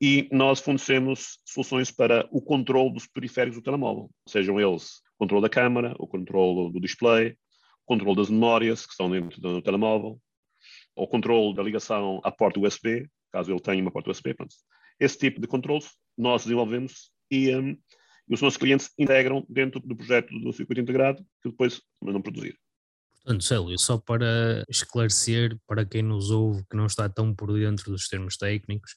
e 0.00 0.28
nós 0.32 0.60
fornecemos 0.60 1.38
soluções 1.44 1.90
para 1.90 2.26
o 2.30 2.40
controle 2.40 2.92
dos 2.92 3.06
periféricos 3.06 3.58
do 3.58 3.64
telemóvel, 3.64 4.10
sejam 4.26 4.58
eles 4.58 5.00
o 5.16 5.18
controle 5.18 5.42
da 5.42 5.48
câmara, 5.50 5.94
o 5.98 6.06
controle 6.06 6.72
do 6.72 6.80
display, 6.80 7.36
controle 7.84 8.16
das 8.16 8.30
memórias 8.30 8.86
que 8.86 8.92
estão 8.92 9.10
dentro 9.10 9.40
do 9.40 9.60
telemóvel, 9.60 10.18
ou 10.96 11.08
controle 11.08 11.54
da 11.54 11.62
ligação 11.62 12.20
à 12.24 12.30
porta 12.30 12.60
USB, 12.60 13.08
caso 13.32 13.52
ele 13.52 13.60
tenha 13.60 13.82
uma 13.82 13.90
porta 13.90 14.10
USB. 14.10 14.34
Pronto. 14.34 14.54
Esse 14.98 15.18
tipo 15.18 15.40
de 15.40 15.46
controles 15.46 15.90
nós 16.16 16.44
desenvolvemos 16.44 17.10
e, 17.30 17.54
um, 17.54 17.76
os 18.28 18.40
nossos 18.40 18.56
clientes 18.56 18.90
integram 18.98 19.44
dentro 19.48 19.80
do 19.80 19.96
projeto 19.96 20.38
do 20.38 20.52
circuito 20.52 20.80
integrado, 20.80 21.22
que 21.42 21.50
depois 21.50 21.80
mandam 22.00 22.22
produzir. 22.22 22.56
Portanto, 23.24 23.44
Célio, 23.44 23.78
só 23.78 23.98
para 23.98 24.64
esclarecer 24.68 25.58
para 25.66 25.84
quem 25.84 26.02
nos 26.02 26.30
ouve 26.30 26.64
que 26.70 26.76
não 26.76 26.86
está 26.86 27.08
tão 27.08 27.34
por 27.34 27.52
dentro 27.52 27.90
dos 27.90 28.08
termos 28.08 28.36
técnicos, 28.36 28.92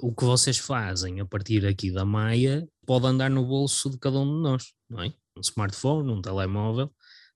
o 0.00 0.14
que 0.14 0.24
vocês 0.24 0.58
fazem 0.58 1.20
a 1.20 1.26
partir 1.26 1.66
aqui 1.66 1.90
da 1.90 2.04
Maia 2.04 2.68
pode 2.86 3.06
andar 3.06 3.30
no 3.30 3.44
bolso 3.44 3.90
de 3.90 3.98
cada 3.98 4.18
um 4.18 4.36
de 4.36 4.42
nós, 4.42 4.72
não 4.88 5.02
é? 5.02 5.08
Um 5.36 5.40
smartphone, 5.40 6.10
um 6.10 6.22
telemóvel, 6.22 6.90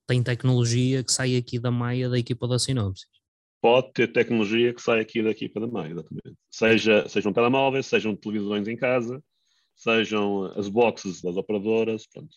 tem 0.07 0.23
tecnologia 0.23 1.02
que 1.02 1.12
sai 1.12 1.37
aqui 1.37 1.59
da 1.59 1.71
Maia 1.71 2.09
da 2.09 2.19
equipa 2.19 2.47
da 2.47 2.59
Sinopsis. 2.59 3.07
Pode 3.61 3.92
ter 3.92 4.09
tecnologia 4.09 4.75
que 4.75 4.83
sai 4.83 5.00
aqui 5.00 5.23
da 5.23 5.31
equipa 5.31 5.61
da 5.61 5.66
Maia, 5.66 5.92
exatamente. 5.92 6.37
Seja, 6.50 7.09
sejam 7.09 7.33
telemóveis, 7.33 7.87
sejam 7.87 8.16
televisões 8.16 8.66
em 8.66 8.76
casa, 8.76 9.23
sejam 9.76 10.47
as 10.57 10.69
boxes 10.69 11.23
das 11.23 11.37
operadoras, 11.37 12.07
pronto. 12.07 12.37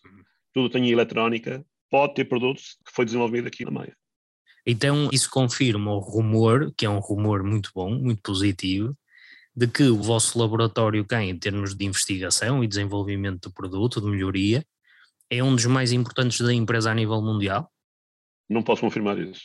tudo 0.53 0.69
tem 0.69 0.89
eletrónica, 0.89 1.65
pode 1.89 2.13
ter 2.13 2.25
produtos 2.25 2.77
que 2.85 2.91
foi 2.93 3.05
desenvolvido 3.05 3.47
aqui 3.47 3.65
na 3.65 3.71
Maia. 3.71 3.95
Então 4.65 5.09
isso 5.11 5.29
confirma 5.29 5.93
o 5.93 5.99
rumor, 5.99 6.73
que 6.75 6.85
é 6.85 6.89
um 6.89 6.99
rumor 6.99 7.43
muito 7.43 7.71
bom, 7.73 7.91
muito 7.91 8.21
positivo, 8.21 8.95
de 9.55 9.67
que 9.67 9.83
o 9.83 10.01
vosso 10.01 10.37
laboratório 10.37 11.05
cá 11.05 11.23
em 11.23 11.37
termos 11.37 11.73
de 11.73 11.85
investigação 11.85 12.63
e 12.63 12.67
desenvolvimento 12.67 13.49
do 13.49 13.53
produto, 13.53 14.01
de 14.01 14.07
melhoria, 14.07 14.65
é 15.29 15.43
um 15.43 15.55
dos 15.55 15.65
mais 15.65 15.91
importantes 15.91 16.41
da 16.41 16.53
empresa 16.53 16.91
a 16.91 16.95
nível 16.95 17.21
mundial? 17.21 17.71
Não 18.49 18.61
posso 18.61 18.81
confirmar 18.81 19.17
isso. 19.17 19.43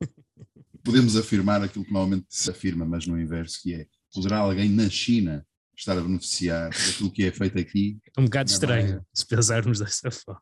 Podemos 0.84 1.16
afirmar 1.16 1.62
aquilo 1.62 1.84
que 1.84 1.92
normalmente 1.92 2.26
se 2.28 2.50
afirma, 2.50 2.84
mas 2.84 3.06
no 3.06 3.20
inverso, 3.20 3.60
que 3.62 3.74
é, 3.74 3.86
poderá 4.12 4.38
alguém 4.38 4.68
na 4.68 4.88
China 4.88 5.46
estar 5.76 5.96
a 5.96 6.00
beneficiar 6.00 6.70
daquilo 6.70 7.12
que 7.12 7.24
é 7.24 7.30
feito 7.30 7.58
aqui? 7.58 7.98
É 8.16 8.20
um 8.20 8.24
bocado 8.24 8.50
estranho, 8.50 9.04
se 9.12 9.26
pensarmos 9.26 9.78
dessa 9.78 10.10
forma. 10.10 10.40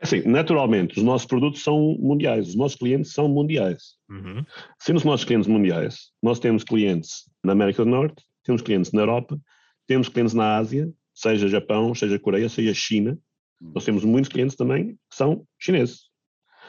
Assim, 0.00 0.20
naturalmente, 0.22 0.98
os 0.98 1.04
nossos 1.04 1.28
produtos 1.28 1.62
são 1.62 1.96
mundiais, 2.00 2.48
os 2.48 2.56
nossos 2.56 2.76
clientes 2.76 3.12
são 3.12 3.28
mundiais. 3.28 3.94
Uhum. 4.10 4.44
Sendo 4.80 4.96
os 4.96 5.04
nossos 5.04 5.24
clientes 5.24 5.46
mundiais, 5.46 6.10
nós 6.20 6.40
temos 6.40 6.64
clientes 6.64 7.30
na 7.42 7.52
América 7.52 7.84
do 7.84 7.90
Norte, 7.90 8.24
temos 8.42 8.62
clientes 8.62 8.92
na 8.92 9.02
Europa, 9.02 9.40
temos 9.86 10.08
clientes 10.08 10.34
na 10.34 10.56
Ásia, 10.56 10.92
seja 11.14 11.48
Japão, 11.48 11.94
seja 11.94 12.18
Coreia, 12.18 12.48
seja 12.48 12.74
China. 12.74 13.18
Nós 13.60 13.84
temos 13.84 14.04
muitos 14.04 14.28
clientes 14.28 14.56
também 14.56 14.94
que 14.94 15.16
são 15.16 15.46
chineses. 15.58 16.10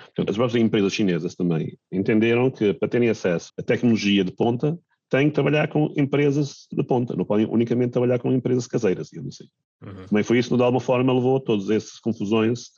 Portanto, 0.08 0.30
as 0.30 0.36
próprias 0.36 0.64
empresas 0.64 0.94
chinesas 0.94 1.36
também 1.36 1.78
entenderam 1.92 2.52
que 2.52 2.74
para 2.74 2.88
terem 2.88 3.10
acesso 3.10 3.52
à 3.58 3.64
tecnologia 3.64 4.24
de 4.24 4.32
ponta, 4.32 4.78
têm 5.10 5.30
que 5.30 5.36
trabalhar 5.36 5.68
com 5.68 5.94
empresas 5.96 6.68
de 6.72 6.84
ponta, 6.84 7.16
não 7.16 7.24
podem 7.24 7.46
unicamente 7.46 7.92
trabalhar 7.92 8.18
com 8.20 8.32
empresas 8.32 8.66
caseiras, 8.66 9.10
digamos 9.10 9.36
assim. 9.36 9.50
Uhum. 9.84 10.08
Também 10.08 10.24
foi 10.24 10.40
isso 10.40 10.50
que, 10.50 10.58
de 10.58 10.64
alguma 10.64 10.82
forma, 10.82 11.14
levou 11.14 11.38
a 11.38 11.40
todas 11.40 11.70
essas 11.70 12.00
confusões 12.00 12.72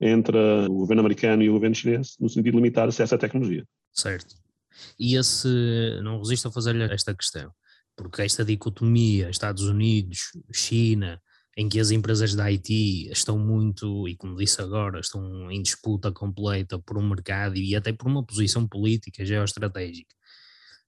entre 0.00 0.36
o 0.68 0.74
governo 0.74 1.00
americano 1.00 1.42
e 1.42 1.48
o 1.48 1.52
governo 1.52 1.76
chinês, 1.76 2.16
no 2.18 2.28
sentido 2.28 2.52
de 2.52 2.56
limitar 2.56 2.88
acesso 2.88 3.14
à 3.14 3.18
tecnologia. 3.18 3.64
Certo. 3.92 4.34
E 4.98 5.16
esse, 5.16 5.48
não 6.02 6.18
resisto 6.18 6.48
a 6.48 6.52
fazer-lhe 6.52 6.82
esta 6.84 7.14
questão, 7.14 7.50
porque 7.96 8.22
esta 8.22 8.44
dicotomia 8.44 9.30
Estados 9.30 9.64
Unidos, 9.64 10.30
China, 10.52 11.20
em 11.56 11.68
que 11.68 11.80
as 11.80 11.90
empresas 11.90 12.34
da 12.34 12.44
IT 12.44 13.10
estão 13.10 13.38
muito, 13.38 14.06
e 14.06 14.14
como 14.14 14.36
disse 14.36 14.60
agora, 14.60 15.00
estão 15.00 15.50
em 15.50 15.62
disputa 15.62 16.12
completa 16.12 16.78
por 16.78 16.98
um 16.98 17.08
mercado 17.08 17.56
e 17.56 17.74
até 17.74 17.92
por 17.92 18.06
uma 18.06 18.24
posição 18.24 18.68
política 18.68 19.24
geoestratégica. 19.24 20.14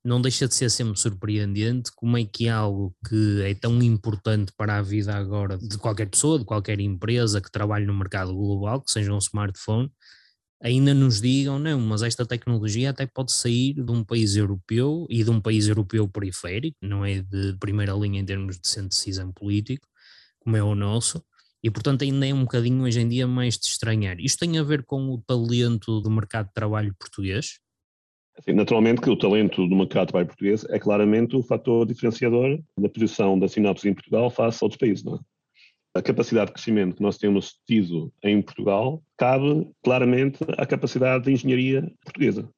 Não 0.05 0.21
deixa 0.21 0.47
de 0.47 0.55
ser 0.55 0.71
sempre 0.71 0.99
surpreendente 0.99 1.91
como 1.97 2.17
é 2.19 2.25
que 2.25 2.49
algo 2.49 2.95
que 3.09 3.43
é 3.43 3.55
tão 3.55 3.83
importante 3.83 4.53
para 4.57 4.77
a 4.77 4.83
vida 4.83 5.17
agora 5.17 5.59
de 5.59 5.79
qualquer 5.79 6.07
pessoa, 6.07 6.39
de 6.39 6.45
qualquer 6.45 6.79
empresa 6.81 7.41
que 7.41 7.51
trabalhe 7.51 7.87
no 7.87 7.95
mercado 7.95 8.35
global, 8.35 8.83
que 8.83 8.93
seja 8.93 9.13
um 9.13 9.19
smartphone, 9.19 9.91
ainda 10.61 10.93
nos 10.93 11.21
digam, 11.21 11.59
não, 11.59 11.81
mas 11.81 12.03
esta 12.03 12.27
tecnologia 12.27 12.91
até 12.91 13.07
pode 13.07 13.33
sair 13.33 13.75
de 13.75 13.91
um 13.91 14.03
país 14.03 14.37
europeu 14.37 15.07
e 15.09 15.23
de 15.23 15.31
um 15.31 15.41
país 15.41 15.69
europeu 15.69 16.09
periférico, 16.09 16.77
não 16.83 17.05
é 17.05 17.21
de 17.21 17.57
primeira 17.61 17.93
linha 17.93 18.21
em 18.21 18.25
termos 18.25 18.59
de 18.59 18.69
centro 18.69 18.91
de 18.91 18.97
decisão 18.97 19.33
político, 19.33 19.87
como 20.41 20.57
é 20.57 20.63
o 20.63 20.75
nosso, 20.75 21.23
e 21.63 21.71
portanto 21.71 22.03
ainda 22.03 22.27
é 22.27 22.35
um 22.35 22.43
bocadinho 22.43 22.85
hoje 22.85 23.01
em 23.01 23.09
dia 23.09 23.27
mais 23.27 23.57
de 23.59 23.67
estranhar. 23.67 24.19
Isto 24.21 24.41
tem 24.41 24.59
a 24.59 24.63
ver 24.63 24.85
com 24.85 25.11
o 25.11 25.19
talento 25.19 26.01
do 26.01 26.11
mercado 26.11 26.49
de 26.49 26.55
trabalho 26.55 26.95
português? 26.99 27.61
Naturalmente 28.47 29.01
que 29.01 29.11
o 29.11 29.17
talento 29.17 29.67
do 29.67 29.77
mercado 29.77 30.07
de 30.07 30.13
trabalho 30.13 30.29
português 30.29 30.65
é 30.71 30.79
claramente 30.79 31.37
o 31.37 31.43
fator 31.43 31.85
diferenciador 31.85 32.61
da 32.79 32.89
posição 32.89 33.39
da 33.39 33.49
sinapse 33.49 33.89
em 33.89 33.95
Portugal 33.95 34.31
face 34.31 34.59
a 34.63 34.67
outros 34.67 34.79
países, 34.79 35.03
não 35.03 35.17
é? 35.17 35.19
A 35.99 36.03
capacidade 36.03 36.47
de 36.47 36.53
crescimento 36.53 36.95
que 36.95 37.03
nós 37.03 37.19
temos 37.19 37.59
tido 37.67 38.13
em 38.23 38.41
Portugal 38.41 39.03
cabe 39.17 39.69
claramente 39.83 40.39
à 40.57 40.65
capacidade 40.65 41.25
de 41.25 41.33
engenharia 41.33 41.91
portuguesa 42.05 42.49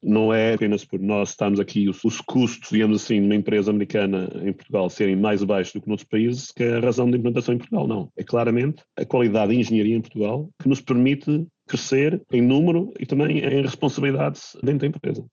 não 0.00 0.32
é 0.32 0.54
apenas 0.54 0.84
por 0.84 1.00
nós 1.00 1.30
estarmos 1.30 1.58
aqui, 1.58 1.88
os, 1.88 2.04
os 2.04 2.20
custos, 2.20 2.70
digamos 2.70 3.02
assim, 3.02 3.20
numa 3.20 3.34
empresa 3.34 3.72
americana 3.72 4.30
em 4.44 4.52
Portugal 4.52 4.88
serem 4.88 5.16
mais 5.16 5.42
baixos 5.42 5.72
do 5.72 5.82
que 5.82 5.88
noutros 5.88 6.08
países, 6.08 6.52
que 6.52 6.62
é 6.62 6.76
a 6.76 6.80
razão 6.80 7.10
da 7.10 7.16
implantação 7.16 7.52
em 7.52 7.58
Portugal, 7.58 7.88
não. 7.88 8.08
É 8.16 8.22
claramente 8.22 8.80
a 8.96 9.04
qualidade 9.04 9.52
de 9.52 9.58
engenharia 9.58 9.96
em 9.96 10.00
Portugal 10.00 10.48
que 10.62 10.68
nos 10.68 10.80
permite 10.80 11.44
crescer 11.66 12.22
em 12.32 12.40
número 12.40 12.92
e 13.00 13.06
também 13.06 13.38
em 13.38 13.62
responsabilidades 13.62 14.56
dentro 14.62 14.80
da 14.80 14.86
empresa. 14.86 15.26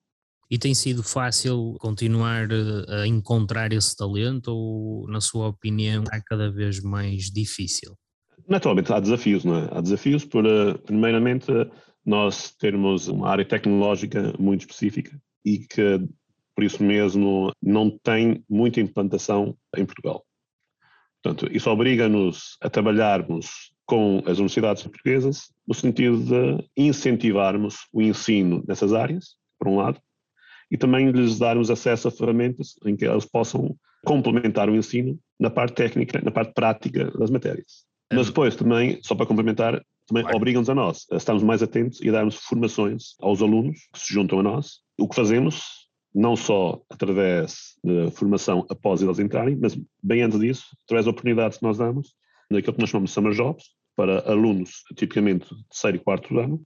E 0.50 0.60
tem 0.60 0.76
sido 0.76 1.02
fácil 1.02 1.76
continuar 1.80 2.48
a 2.88 3.08
encontrar 3.08 3.74
esse 3.74 3.96
talento 3.98 4.50
ou, 4.50 5.08
na 5.08 5.20
sua 5.20 5.48
opinião, 5.48 6.04
é 6.12 6.22
cada 6.24 6.52
vez 6.52 6.82
mais 6.82 7.32
difícil? 7.32 7.98
Naturalmente, 8.48 8.94
há 8.94 9.00
desafios, 9.00 9.44
não 9.44 9.58
é? 9.58 9.70
Há 9.72 9.82
desafios 9.82 10.24
por, 10.24 10.46
eh, 10.46 10.76
primeiramente, 10.86 11.48
nós 12.06 12.52
termos 12.60 13.08
uma 13.08 13.28
área 13.30 13.44
tecnológica 13.44 14.34
muito 14.38 14.62
específica 14.62 15.20
e 15.44 15.60
que, 15.60 16.00
por 16.56 16.64
isso 16.64 16.84
mesmo, 16.84 17.52
não 17.62 17.90
tem 17.90 18.44
muita 18.48 18.80
implantação 18.80 19.58
em 19.76 19.84
Portugal. 19.84 20.24
Portanto, 21.24 21.52
isso 21.52 21.72
obriga-nos 21.72 22.56
a 22.62 22.70
trabalharmos 22.70 23.74
com 23.84 24.20
as 24.28 24.38
universidades 24.38 24.84
portuguesas 24.84 25.52
no 25.68 25.74
sentido 25.74 26.20
de 26.20 26.70
incentivarmos 26.78 27.88
o 27.92 28.00
ensino 28.00 28.64
nessas 28.68 28.94
áreas, 28.94 29.36
por 29.58 29.68
um 29.68 29.78
lado, 29.78 30.00
e 30.70 30.78
também 30.78 31.12
lhes 31.12 31.40
darmos 31.40 31.70
acesso 31.70 32.08
a 32.08 32.12
ferramentas 32.12 32.76
em 32.86 32.96
que 32.96 33.06
elas 33.06 33.26
possam 33.26 33.76
complementar 34.06 34.70
o 34.70 34.76
ensino 34.76 35.20
na 35.40 35.50
parte 35.50 35.76
técnica, 35.76 36.22
na 36.24 36.32
parte 36.32 36.54
prática 36.54 37.12
das 37.12 37.30
matérias. 37.30 37.86
Mas 38.14 38.28
depois 38.28 38.56
também, 38.56 39.00
só 39.02 39.16
para 39.16 39.26
complementar, 39.26 39.84
também 40.08 40.24
claro. 40.24 40.38
obrigam-nos 40.38 40.70
a 40.70 40.76
nós 40.76 41.06
a 41.12 41.16
estarmos 41.16 41.44
mais 41.44 41.64
atentos 41.64 42.00
e 42.02 42.10
a 42.10 42.12
darmos 42.12 42.36
formações 42.36 43.16
aos 43.20 43.42
alunos 43.42 43.80
que 43.92 44.00
se 44.00 44.14
juntam 44.14 44.40
a 44.40 44.44
nós. 44.44 44.80
O 45.00 45.08
que 45.08 45.16
fazemos, 45.16 45.88
não 46.14 46.36
só 46.36 46.82
através 46.90 47.74
de 47.84 48.12
formação 48.12 48.66
após 48.70 49.02
eles 49.02 49.20
entrarem, 49.20 49.56
mas 49.56 49.78
bem 50.02 50.22
antes 50.22 50.40
disso, 50.40 50.66
através 50.86 51.06
de 51.06 51.10
oportunidades 51.10 51.58
que 51.58 51.64
nós 51.64 51.80
damos, 51.80 52.14
naquilo 52.50 52.74
que 52.74 52.80
nós 52.80 52.90
chamamos 52.90 53.10
de 53.10 53.16
summer 53.16 53.34
jobs, 53.34 53.66
para 53.96 54.30
alunos 54.30 54.84
tipicamente 54.96 55.48
de 55.50 55.68
terceiro 55.68 55.98
e 55.98 56.00
quarto 56.00 56.38
ano, 56.38 56.62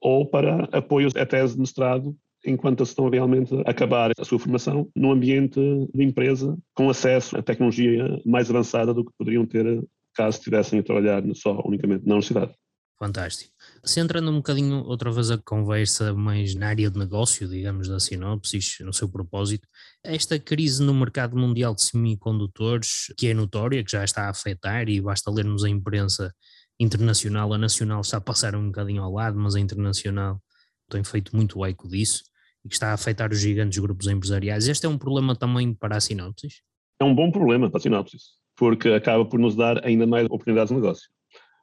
ou 0.00 0.28
para 0.28 0.64
apoio 0.76 1.08
à 1.16 1.24
tese 1.24 1.54
de 1.54 1.60
mestrado 1.60 2.16
enquanto 2.44 2.82
estão 2.82 3.08
realmente 3.08 3.54
a 3.66 3.70
acabar 3.70 4.12
a 4.18 4.24
sua 4.24 4.38
formação 4.38 4.88
num 4.94 5.12
ambiente 5.12 5.60
de 5.94 6.04
empresa 6.04 6.56
com 6.74 6.88
acesso 6.88 7.36
à 7.36 7.42
tecnologia 7.42 8.20
mais 8.24 8.48
avançada 8.50 8.94
do 8.94 9.04
que 9.04 9.12
poderiam 9.18 9.46
ter 9.46 9.82
caso 10.14 10.38
estivessem 10.38 10.80
a 10.80 10.82
trabalhar 10.82 11.22
só 11.34 11.60
unicamente 11.64 12.06
na 12.06 12.14
universidade. 12.14 12.54
Fantástico. 12.98 13.52
Centrando 13.84 14.28
um 14.28 14.38
bocadinho 14.38 14.82
outra 14.82 15.12
vez 15.12 15.30
a 15.30 15.38
conversa 15.38 16.12
mais 16.12 16.56
na 16.56 16.68
área 16.68 16.90
de 16.90 16.98
negócio, 16.98 17.48
digamos, 17.48 17.86
da 17.86 18.00
Sinopsis, 18.00 18.78
no 18.80 18.92
seu 18.92 19.08
propósito, 19.08 19.68
esta 20.02 20.36
crise 20.36 20.82
no 20.82 20.92
mercado 20.92 21.36
mundial 21.36 21.76
de 21.76 21.84
semicondutores, 21.84 23.12
que 23.16 23.28
é 23.28 23.34
notória, 23.34 23.84
que 23.84 23.92
já 23.92 24.02
está 24.02 24.24
a 24.24 24.30
afetar, 24.30 24.88
e 24.88 25.00
basta 25.00 25.30
lermos 25.30 25.62
a 25.62 25.68
imprensa 25.68 26.34
internacional, 26.80 27.52
a 27.54 27.58
nacional 27.58 28.00
está 28.00 28.16
a 28.16 28.20
passar 28.20 28.56
um 28.56 28.66
bocadinho 28.66 29.04
ao 29.04 29.12
lado, 29.12 29.38
mas 29.38 29.54
a 29.54 29.60
internacional 29.60 30.42
tem 30.88 31.04
feito 31.04 31.34
muito 31.34 31.64
eco 31.64 31.88
disso, 31.88 32.24
e 32.64 32.68
que 32.68 32.74
está 32.74 32.90
a 32.90 32.94
afetar 32.94 33.30
os 33.32 33.40
gigantes 33.40 33.78
grupos 33.78 34.06
empresariais. 34.06 34.68
Este 34.68 34.86
é 34.86 34.88
um 34.88 34.98
problema 34.98 35.36
também 35.36 35.72
para 35.72 35.96
a 35.96 36.00
Sinopsis? 36.00 36.62
É 37.00 37.04
um 37.04 37.14
bom 37.14 37.30
problema 37.30 37.70
para 37.70 37.78
a 37.78 37.80
Sinopsis 37.80 38.38
porque 38.58 38.88
acaba 38.88 39.24
por 39.24 39.38
nos 39.38 39.54
dar 39.54 39.86
ainda 39.86 40.06
mais 40.06 40.26
oportunidades 40.26 40.70
de 40.70 40.74
negócio. 40.74 41.08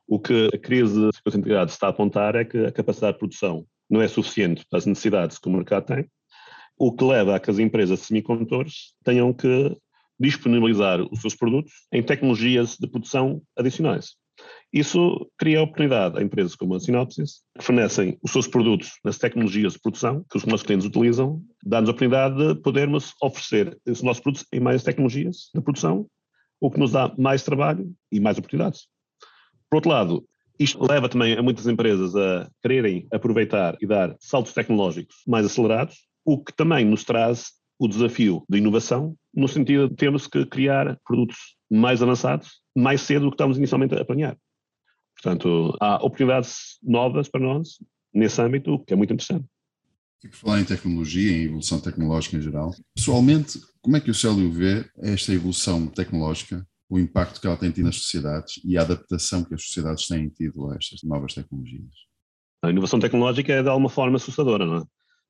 O 0.08 0.18
que 0.18 0.50
a 0.54 0.58
crise 0.58 0.94
de 0.94 1.14
circuitos 1.14 1.36
integrados 1.36 1.74
está 1.74 1.88
a 1.88 1.90
apontar 1.90 2.36
é 2.36 2.46
que 2.46 2.58
a 2.66 2.72
capacidade 2.72 3.14
de 3.14 3.20
produção 3.20 3.66
não 3.90 4.02
é 4.02 4.08
suficiente 4.08 4.66
para 4.70 4.80
as 4.80 4.86
necessidades 4.86 5.38
que 5.38 5.50
o 5.50 5.52
mercado 5.52 5.88
tem, 5.88 6.10
o 6.78 6.96
que 6.96 7.04
leva 7.04 7.36
a 7.36 7.40
que 7.40 7.52
as 7.52 7.60
empresas 7.60 8.00
de 8.00 8.06
semicondutores 8.06 8.94
tenham 9.04 9.34
que 9.34 9.76
disponibilizar 10.18 11.02
os 11.12 11.20
seus 11.20 11.36
produtos 11.36 11.74
em 11.92 12.02
tecnologias 12.02 12.78
de 12.78 12.88
produção 12.88 13.42
adicionais. 13.58 14.16
Isso 14.74 15.30
cria 15.38 15.62
oportunidade 15.62 16.18
a 16.18 16.22
empresas 16.22 16.56
como 16.56 16.76
a 16.76 16.80
Synopsys, 16.80 17.44
que 17.58 17.64
fornecem 17.64 18.18
os 18.22 18.32
seus 18.32 18.48
produtos 18.48 18.92
nas 19.04 19.18
tecnologias 19.18 19.74
de 19.74 19.80
produção 19.80 20.26
que 20.30 20.38
os 20.38 20.46
nossos 20.46 20.66
clientes 20.66 20.86
utilizam, 20.86 21.42
dá-nos 21.64 21.90
a 21.90 21.92
oportunidade 21.92 22.36
de 22.36 22.62
podermos 22.62 23.14
oferecer 23.22 23.78
os 23.88 24.02
nossos 24.02 24.22
produtos 24.22 24.46
em 24.52 24.60
mais 24.60 24.84
tecnologias 24.84 25.50
de 25.54 25.62
produção 25.62 26.08
o 26.60 26.72
que 26.72 26.80
nos 26.80 26.92
dá 26.92 27.14
mais 27.18 27.44
trabalho 27.44 27.94
e 28.12 28.20
mais 28.20 28.38
oportunidades. 28.38 28.88
Por 29.70 29.78
outro 29.78 29.92
lado, 29.92 30.26
isto 30.58 30.84
leva 30.84 31.10
também 31.10 31.38
a 31.38 31.42
muitas 31.44 31.68
empresas 31.68 32.16
a 32.16 32.50
quererem 32.62 33.08
aproveitar 33.12 33.78
e 33.82 33.86
dar 33.86 34.16
saltos 34.20 34.54
tecnológicos 34.54 35.18
mais 35.28 35.46
acelerados, 35.46 36.08
o 36.24 36.42
que 36.42 36.54
também 36.54 36.86
nos 36.86 37.04
traz 37.04 37.52
o 37.80 37.88
desafio 37.88 38.44
de 38.50 38.58
inovação, 38.58 39.16
no 39.34 39.48
sentido 39.48 39.90
de 39.90 39.96
termos 39.96 40.28
que 40.28 40.46
criar 40.46 40.98
produtos 41.06 41.56
mais 41.70 42.02
avançados 42.02 42.62
mais 42.76 43.02
cedo 43.02 43.26
do 43.26 43.32
que 43.32 43.36
estamos 43.36 43.58
inicialmente 43.58 43.96
a 43.96 44.04
planear. 44.04 44.38
Portanto, 45.16 45.76
há 45.80 45.96
oportunidades 45.96 46.78
novas 46.84 47.30
para 47.30 47.42
nós 47.42 47.80
nesse 48.14 48.42
âmbito, 48.42 48.84
que 48.86 48.94
é 48.94 48.98
muito 48.98 49.14
interessante. 49.14 49.46
E 50.24 50.28
por 50.28 50.38
falar 50.38 50.60
em 50.60 50.66
tecnologia, 50.66 51.32
em 51.32 51.44
evolução 51.44 51.80
tecnológica 51.80 52.38
em 52.38 52.42
geral, 52.42 52.74
pessoalmente, 52.96 53.60
como 53.82 53.96
é 53.96 54.00
que 54.00 54.12
o 54.12 54.14
Célio 54.14 54.52
vê 54.52 54.86
esta 54.98 55.32
evolução 55.32 55.88
tecnológica, 55.88 56.68
o 56.90 57.00
impacto 57.00 57.40
que 57.40 57.48
ela 57.48 57.58
tem 57.58 57.72
tido 57.72 57.86
nas 57.86 57.98
sociedades 57.98 58.60
e 58.64 58.78
a 58.78 58.82
adaptação 58.82 59.44
que 59.44 59.54
as 59.54 59.64
sociedades 59.64 60.08
têm 60.08 60.30
tido 60.30 60.70
a 60.70 60.76
estas 60.76 61.02
novas 61.04 61.34
tecnologias? 61.34 61.92
A 62.64 62.70
inovação 62.70 63.00
tecnológica 63.00 63.54
é 63.54 63.62
de 63.62 63.70
alguma 63.70 63.90
forma 63.90 64.18
assustadora, 64.18 64.66
não 64.66 64.78
é? 64.78 64.84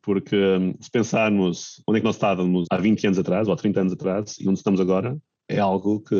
Porque 0.05 0.35
hum, 0.35 0.75
se 0.79 0.89
pensarmos 0.89 1.81
onde 1.87 1.97
é 1.97 2.01
que 2.01 2.05
nós 2.05 2.15
estávamos 2.15 2.67
há 2.71 2.77
20 2.77 3.07
anos 3.07 3.19
atrás 3.19 3.47
ou 3.47 3.53
há 3.53 3.57
30 3.57 3.81
anos 3.81 3.93
atrás 3.93 4.35
e 4.39 4.47
onde 4.47 4.59
estamos 4.59 4.79
agora, 4.79 5.17
é 5.49 5.59
algo 5.59 5.99
que, 6.01 6.15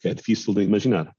que 0.00 0.08
é 0.08 0.14
difícil 0.14 0.54
de 0.54 0.62
imaginar 0.62 1.12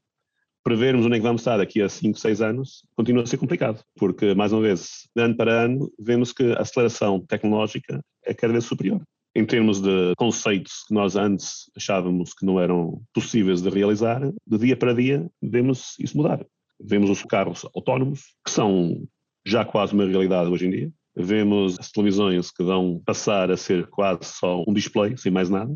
prevermos 0.63 1.05
onde 1.05 1.15
é 1.15 1.17
que 1.17 1.23
vamos 1.23 1.41
estar 1.41 1.57
daqui 1.57 1.81
a 1.81 1.89
5, 1.89 2.17
6 2.17 2.41
anos 2.41 2.85
continua 2.95 3.23
a 3.23 3.25
ser 3.25 3.37
complicado, 3.37 3.83
porque, 3.95 4.33
mais 4.35 4.53
uma 4.53 4.61
vez, 4.61 5.07
de 5.15 5.23
ano 5.23 5.35
para 5.35 5.65
ano, 5.65 5.91
vemos 5.99 6.31
que 6.31 6.43
a 6.53 6.61
aceleração 6.61 7.19
tecnológica 7.19 8.03
é 8.23 8.33
cada 8.33 8.53
vez 8.53 8.65
superior. 8.65 9.01
Em 9.33 9.45
termos 9.45 9.81
de 9.81 10.13
conceitos 10.17 10.83
que 10.87 10.93
nós 10.93 11.15
antes 11.15 11.71
achávamos 11.75 12.33
que 12.33 12.45
não 12.45 12.59
eram 12.59 13.01
possíveis 13.13 13.61
de 13.61 13.69
realizar, 13.69 14.21
de 14.21 14.57
dia 14.57 14.75
para 14.75 14.93
dia 14.93 15.25
vemos 15.41 15.95
isso 15.99 16.17
mudar. 16.17 16.45
Vemos 16.79 17.09
os 17.09 17.23
carros 17.23 17.65
autónomos, 17.73 18.35
que 18.45 18.51
são 18.51 19.07
já 19.45 19.63
quase 19.63 19.93
uma 19.93 20.05
realidade 20.05 20.49
hoje 20.49 20.67
em 20.67 20.69
dia. 20.69 20.91
Vemos 21.15 21.77
as 21.79 21.91
televisões 21.91 22.51
que 22.51 22.63
vão 22.63 23.01
passar 23.05 23.51
a 23.51 23.57
ser 23.57 23.87
quase 23.87 24.25
só 24.25 24.63
um 24.67 24.73
display, 24.73 25.17
sem 25.17 25.31
mais 25.31 25.49
nada. 25.49 25.75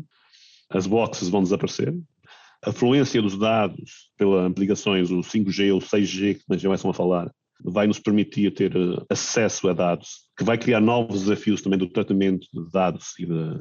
As 0.70 0.86
boxes 0.86 1.28
vão 1.28 1.42
desaparecer 1.42 1.94
a 2.66 2.72
fluência 2.72 3.22
dos 3.22 3.38
dados 3.38 4.10
pelas 4.16 4.52
ligações, 4.56 5.10
o 5.10 5.20
5G 5.20 5.72
ou 5.72 5.80
6G, 5.80 6.34
que 6.34 6.58
já 6.58 6.68
começam 6.68 6.90
a 6.90 6.94
falar, 6.94 7.30
vai 7.62 7.86
nos 7.86 7.98
permitir 7.98 8.52
ter 8.52 8.74
eh, 8.76 9.04
acesso 9.08 9.68
a 9.68 9.72
dados, 9.72 10.26
que 10.36 10.44
vai 10.44 10.58
criar 10.58 10.80
novos 10.80 11.20
desafios 11.22 11.62
também 11.62 11.78
do 11.78 11.88
tratamento 11.88 12.46
de 12.52 12.70
dados 12.70 13.14
e 13.18 13.26
de 13.26 13.60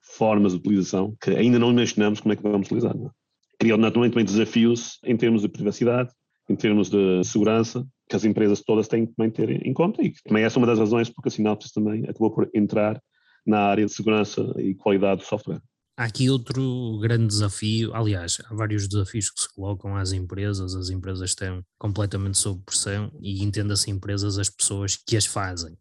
formas 0.00 0.52
de 0.52 0.58
utilização 0.58 1.16
que 1.20 1.30
ainda 1.30 1.58
não 1.58 1.70
imaginamos 1.70 2.20
como 2.20 2.32
é 2.32 2.36
que 2.36 2.42
vamos 2.42 2.66
utilizar. 2.66 2.94
Não 2.94 3.06
é? 3.06 3.76
Naturalmente 3.76 4.12
também 4.12 4.24
desafios 4.24 4.98
em 5.04 5.16
termos 5.16 5.42
de 5.42 5.48
privacidade, 5.48 6.10
em 6.48 6.56
termos 6.56 6.90
de 6.90 7.22
segurança, 7.24 7.86
que 8.08 8.16
as 8.16 8.24
empresas 8.24 8.60
todas 8.60 8.88
têm 8.88 9.06
que 9.06 9.14
também 9.14 9.30
ter 9.30 9.66
em 9.66 9.72
conta 9.72 10.02
e 10.02 10.10
que 10.10 10.22
também 10.22 10.44
essa 10.44 10.58
é 10.58 10.60
uma 10.60 10.66
das 10.66 10.78
razões 10.78 11.08
porque 11.08 11.28
a 11.28 11.32
Synopsys 11.32 11.72
também 11.72 12.04
acabou 12.04 12.30
por 12.30 12.50
entrar 12.54 13.00
na 13.46 13.60
área 13.60 13.86
de 13.86 13.92
segurança 13.92 14.52
e 14.58 14.74
qualidade 14.74 15.20
do 15.20 15.26
software. 15.26 15.60
Há 15.96 16.04
aqui 16.04 16.30
outro 16.30 16.98
grande 17.00 17.26
desafio, 17.26 17.94
aliás, 17.94 18.38
há 18.46 18.54
vários 18.54 18.88
desafios 18.88 19.30
que 19.30 19.42
se 19.42 19.54
colocam 19.54 19.94
às 19.94 20.12
empresas, 20.12 20.74
as 20.74 20.88
empresas 20.88 21.30
estão 21.30 21.62
completamente 21.78 22.38
sob 22.38 22.62
pressão 22.64 23.12
e 23.20 23.42
entenda-se 23.42 23.90
empresas 23.90 24.38
as 24.38 24.48
pessoas 24.48 24.96
que 24.96 25.16
as 25.16 25.26
fazem. 25.26 25.76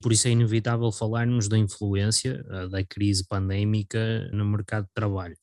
Por 0.00 0.12
isso 0.12 0.28
é 0.28 0.30
inevitável 0.30 0.92
falarmos 0.92 1.48
da 1.48 1.56
influência 1.56 2.44
da 2.70 2.84
crise 2.84 3.26
pandémica 3.26 4.28
no 4.30 4.44
mercado 4.44 4.84
de 4.84 4.92
trabalho. 4.92 5.36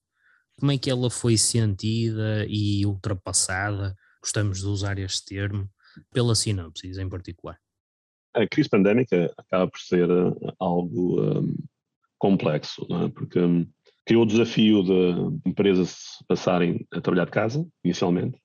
Como 0.59 0.71
é 0.71 0.77
que 0.77 0.91
ela 0.91 1.09
foi 1.09 1.35
sentida 1.35 2.45
e 2.47 2.85
ultrapassada? 2.85 3.95
Gostamos 4.23 4.61
de 4.61 4.67
usar 4.67 4.97
este 4.99 5.35
termo, 5.35 5.69
pela 6.13 6.33
sinopsis 6.33 6.97
em 6.97 7.09
particular. 7.09 7.59
A 8.33 8.47
crise 8.47 8.69
pandémica 8.69 9.33
acaba 9.37 9.67
por 9.67 9.79
ser 9.81 10.09
eh, 10.09 10.53
algo 10.59 11.21
um, 11.21 11.55
complexo, 12.17 12.87
é? 12.89 13.09
porque 13.09 13.37
um, 13.37 13.67
criou 14.05 14.23
o 14.23 14.25
desafio 14.25 14.81
de 14.81 15.49
empresas 15.49 15.97
passarem 16.25 16.87
a 16.93 17.01
trabalhar 17.01 17.25
de 17.25 17.31
casa, 17.31 17.67
inicialmente, 17.83 18.39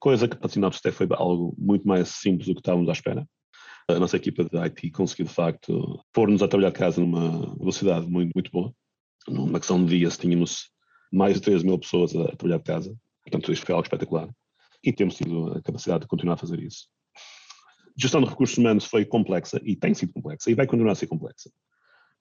coisa 0.00 0.26
que 0.26 0.34
para 0.34 0.46
a 0.46 0.48
Sinopsis 0.48 0.80
até 0.80 0.90
foi 0.90 1.06
algo 1.10 1.54
muito 1.58 1.86
mais 1.86 2.08
simples 2.08 2.48
do 2.48 2.54
que 2.54 2.60
estávamos 2.60 2.88
à 2.88 2.92
espera. 2.92 3.28
A 3.86 3.98
nossa 3.98 4.16
equipa 4.16 4.44
de 4.44 4.56
IT 4.56 4.90
conseguiu, 4.92 5.26
de 5.26 5.32
facto, 5.32 6.02
pôr-nos 6.10 6.42
a 6.42 6.48
trabalhar 6.48 6.70
de 6.70 6.78
casa 6.78 7.00
numa 7.02 7.54
velocidade 7.56 8.06
muito, 8.06 8.32
muito 8.34 8.50
boa. 8.50 8.72
Numa 9.28 9.58
questão 9.58 9.84
de 9.84 9.98
dias 9.98 10.16
tínhamos 10.16 10.70
mais 11.12 11.34
de 11.34 11.42
3 11.42 11.62
mil 11.62 11.78
pessoas 11.78 12.16
a 12.16 12.34
trabalhar 12.34 12.58
de 12.58 12.64
casa, 12.64 12.96
portanto 13.22 13.52
isto 13.52 13.66
foi 13.66 13.74
algo 13.74 13.84
espetacular. 13.84 14.28
E 14.82 14.92
temos 14.92 15.16
tido 15.16 15.52
a 15.52 15.62
capacidade 15.62 16.02
de 16.02 16.08
continuar 16.08 16.34
a 16.34 16.38
fazer 16.38 16.60
isso. 16.60 16.88
Gestão 17.96 18.20
de 18.20 18.28
recursos 18.28 18.56
humanos 18.56 18.84
foi 18.84 19.04
complexa 19.04 19.60
e 19.64 19.74
tem 19.74 19.92
sido 19.92 20.12
complexa 20.12 20.50
e 20.50 20.54
vai 20.54 20.66
continuar 20.66 20.92
a 20.92 20.94
ser 20.94 21.08
complexa. 21.08 21.50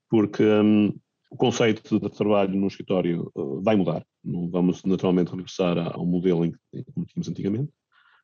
Porque 0.10 0.44
hum, 0.44 0.94
o 1.30 1.36
conceito 1.36 2.00
de 2.00 2.10
trabalho 2.10 2.56
no 2.56 2.68
escritório 2.68 3.32
uh, 3.36 3.62
vai 3.62 3.76
mudar. 3.76 4.06
Não 4.24 4.50
vamos 4.50 4.84
naturalmente 4.84 5.32
regressar 5.32 5.78
ao 5.78 6.06
modelo 6.06 6.46
em 6.46 6.52
que 6.52 6.84
como 6.94 7.06
tínhamos 7.06 7.30
antigamente. 7.30 7.72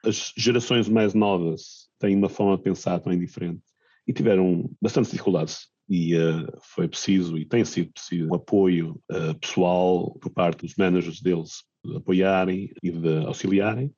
As 0.04 0.34
gerações 0.36 0.90
mais 0.90 1.14
novas 1.14 1.90
têm 2.00 2.16
uma 2.16 2.30
forma 2.30 2.58
de 2.58 2.64
pensar 2.64 3.00
também 3.00 3.20
diferente 3.20 3.62
e 4.08 4.12
tiveram 4.12 4.70
bastantes 4.82 5.12
dificuldades 5.12 5.68
e 5.90 6.16
uh, 6.16 6.48
foi 6.62 6.88
preciso 6.88 7.38
e 7.38 7.46
tem 7.46 7.64
sido 7.66 7.92
preciso 7.92 8.30
um 8.30 8.36
apoio 8.36 9.02
uh, 9.12 9.38
pessoal 9.40 10.12
por 10.20 10.30
parte 10.32 10.66
dos 10.66 10.76
managers 10.76 11.22
deles 11.22 11.64
de 11.86 11.98
apoiarem 11.98 12.74
e 12.82 12.92
de 12.92 13.26
auxiliarem, 13.26 13.94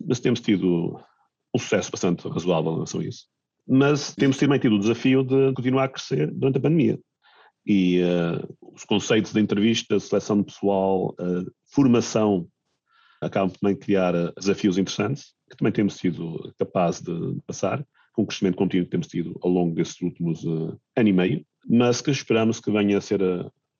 mas 0.00 0.20
temos 0.20 0.40
tido 0.40 1.00
um 1.54 1.58
sucesso 1.58 1.90
bastante 1.90 2.26
razoável 2.28 2.72
em 2.72 2.74
relação 2.74 3.00
a 3.00 3.04
isso. 3.04 3.26
Mas 3.66 4.14
temos 4.14 4.36
também 4.36 4.58
tido 4.58 4.76
o 4.76 4.78
desafio 4.78 5.22
de 5.22 5.52
continuar 5.54 5.84
a 5.84 5.88
crescer 5.88 6.30
durante 6.30 6.58
a 6.58 6.60
pandemia. 6.60 6.98
E 7.66 8.02
uh, 8.02 8.56
os 8.74 8.84
conceitos 8.84 9.32
de 9.32 9.40
entrevista, 9.40 9.98
seleção 9.98 10.38
de 10.38 10.44
pessoal, 10.44 11.14
uh, 11.18 11.50
formação, 11.72 12.46
acabam 13.22 13.50
também 13.50 13.74
de 13.74 13.80
criar 13.80 14.14
uh, 14.14 14.32
desafios 14.38 14.76
interessantes, 14.76 15.34
que 15.50 15.56
também 15.56 15.72
temos 15.72 15.94
sido 15.94 16.52
capazes 16.58 17.00
de 17.00 17.40
passar, 17.46 17.82
com 18.12 18.22
o 18.22 18.26
crescimento 18.26 18.56
contínuo 18.56 18.84
que 18.84 18.90
temos 18.90 19.06
tido 19.06 19.38
ao 19.42 19.50
longo 19.50 19.74
destes 19.74 20.00
últimos 20.02 20.44
ano 20.44 20.78
e 21.08 21.12
meio, 21.12 21.46
mas 21.66 22.00
que 22.00 22.10
esperamos 22.10 22.60
que 22.60 22.70
venha 22.70 22.98
a 22.98 23.00
ser 23.00 23.20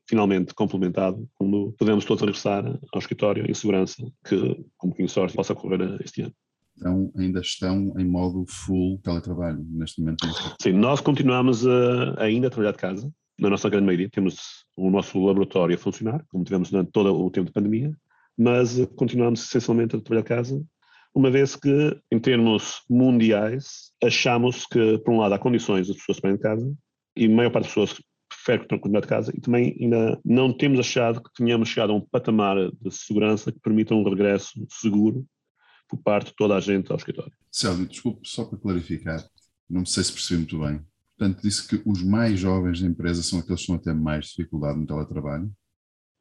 finalmente 0.06 0.54
complementado 0.54 1.28
quando 1.34 1.74
podemos 1.78 2.04
todos 2.04 2.22
regressar 2.22 2.64
ao 2.92 2.98
escritório 2.98 3.48
em 3.48 3.54
segurança, 3.54 3.96
que, 4.26 4.64
como 4.76 4.94
sorte, 5.08 5.34
possa 5.34 5.52
ocorrer 5.52 5.98
este 6.04 6.22
ano. 6.22 6.34
Então, 6.76 7.12
ainda 7.16 7.40
estão 7.40 7.94
em 7.98 8.04
modo 8.04 8.44
full 8.48 8.98
teletrabalho 9.02 9.64
neste 9.70 10.00
momento? 10.00 10.26
Sim, 10.60 10.72
nós 10.72 11.00
continuamos 11.00 11.66
a, 11.66 12.22
ainda 12.22 12.48
a 12.48 12.50
trabalhar 12.50 12.72
de 12.72 12.78
casa, 12.78 13.12
na 13.38 13.50
nossa 13.50 13.68
grande 13.68 13.86
maioria, 13.86 14.08
temos 14.10 14.64
o 14.76 14.90
nosso 14.90 15.24
laboratório 15.24 15.74
a 15.74 15.78
funcionar, 15.78 16.24
como 16.28 16.44
tivemos 16.44 16.70
durante 16.70 16.90
todo 16.90 17.14
o 17.14 17.30
tempo 17.30 17.46
de 17.46 17.52
pandemia, 17.52 17.92
mas 18.36 18.84
continuamos 18.96 19.44
essencialmente 19.44 19.96
a 19.96 20.00
trabalhar 20.00 20.22
de 20.22 20.28
casa, 20.28 20.66
uma 21.14 21.30
vez 21.30 21.54
que, 21.54 21.96
em 22.10 22.18
termos 22.18 22.82
mundiais, 22.90 23.92
achamos 24.02 24.66
que, 24.66 24.98
por 24.98 25.14
um 25.14 25.18
lado, 25.18 25.34
há 25.34 25.38
condições 25.38 25.86
das 25.86 25.96
pessoas 25.96 26.18
trabalharem 26.18 26.38
de 26.38 26.42
casa 26.42 26.74
e 27.16 27.26
a 27.26 27.30
maior 27.30 27.50
parte 27.50 27.64
das 27.66 27.74
pessoas 27.74 28.02
prefere 28.44 28.68
continuar 28.68 29.00
de 29.00 29.08
casa 29.08 29.32
e 29.34 29.40
também 29.40 29.76
ainda 29.80 30.20
não 30.24 30.52
temos 30.52 30.78
achado 30.78 31.22
que 31.22 31.32
tenhamos 31.32 31.68
chegado 31.68 31.92
a 31.92 31.96
um 31.96 32.00
patamar 32.00 32.56
de 32.80 32.90
segurança 32.90 33.50
que 33.50 33.58
permita 33.58 33.94
um 33.94 34.04
regresso 34.04 34.66
seguro 34.68 35.26
por 35.88 35.98
parte 35.98 36.26
de 36.26 36.36
toda 36.36 36.54
a 36.54 36.60
gente 36.60 36.90
ao 36.90 36.98
escritório. 36.98 37.32
Célio, 37.50 37.86
desculpe, 37.86 38.20
só 38.28 38.44
para 38.44 38.58
clarificar, 38.58 39.24
não 39.68 39.86
sei 39.86 40.04
se 40.04 40.12
percebi 40.12 40.38
muito 40.40 40.58
bem. 40.58 40.80
Portanto, 41.16 41.42
disse 41.42 41.68
que 41.68 41.82
os 41.88 42.02
mais 42.02 42.38
jovens 42.38 42.80
da 42.80 42.86
empresa 42.86 43.22
são 43.22 43.38
aqueles 43.38 43.60
que 43.60 43.72
estão 43.72 43.76
a 43.76 43.78
ter 43.78 43.94
mais 43.94 44.26
dificuldade 44.26 44.78
no 44.78 44.86
teletrabalho? 44.86 45.50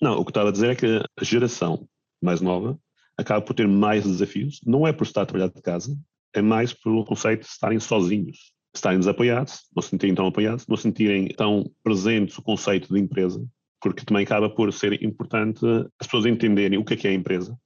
Não, 0.01 0.19
o 0.19 0.23
que 0.23 0.31
estava 0.31 0.49
a 0.49 0.51
dizer 0.51 0.71
é 0.71 0.75
que 0.75 1.03
a 1.19 1.23
geração 1.23 1.87
mais 2.21 2.41
nova 2.41 2.79
acaba 3.17 3.41
por 3.41 3.53
ter 3.53 3.67
mais 3.67 4.03
desafios, 4.03 4.59
não 4.65 4.87
é 4.87 4.93
por 4.93 5.05
estar 5.05 5.23
a 5.23 5.25
trabalhar 5.25 5.51
de 5.51 5.61
casa, 5.61 5.97
é 6.33 6.41
mais 6.41 6.73
pelo 6.73 7.05
conceito 7.05 7.41
de 7.41 7.47
estarem 7.47 7.79
sozinhos, 7.79 8.52
estarem 8.73 8.99
desapoiados, 8.99 9.65
não 9.75 9.81
se 9.81 9.89
sentirem 9.89 10.15
tão 10.15 10.27
apoiados, 10.27 10.67
não 10.67 10.77
sentirem 10.77 11.27
tão 11.29 11.69
presentes 11.83 12.37
o 12.37 12.41
conceito 12.41 12.93
de 12.93 12.99
empresa, 12.99 13.45
porque 13.81 14.05
também 14.05 14.23
acaba 14.23 14.49
por 14.49 14.71
ser 14.73 15.03
importante 15.03 15.65
as 15.99 16.07
pessoas 16.07 16.25
entenderem 16.25 16.79
o 16.79 16.85
que 16.85 16.93
é 16.93 16.97
que 16.97 17.07
é 17.07 17.11
a 17.11 17.13
empresa, 17.13 17.57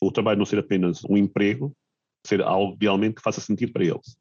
o 0.00 0.12
trabalho 0.12 0.38
não 0.38 0.46
ser 0.46 0.58
apenas 0.58 1.04
um 1.04 1.16
emprego, 1.16 1.74
ser 2.26 2.42
algo 2.42 2.76
realmente 2.80 3.16
que 3.16 3.22
faça 3.22 3.40
sentido 3.40 3.72
para 3.72 3.84
eles 3.84 4.16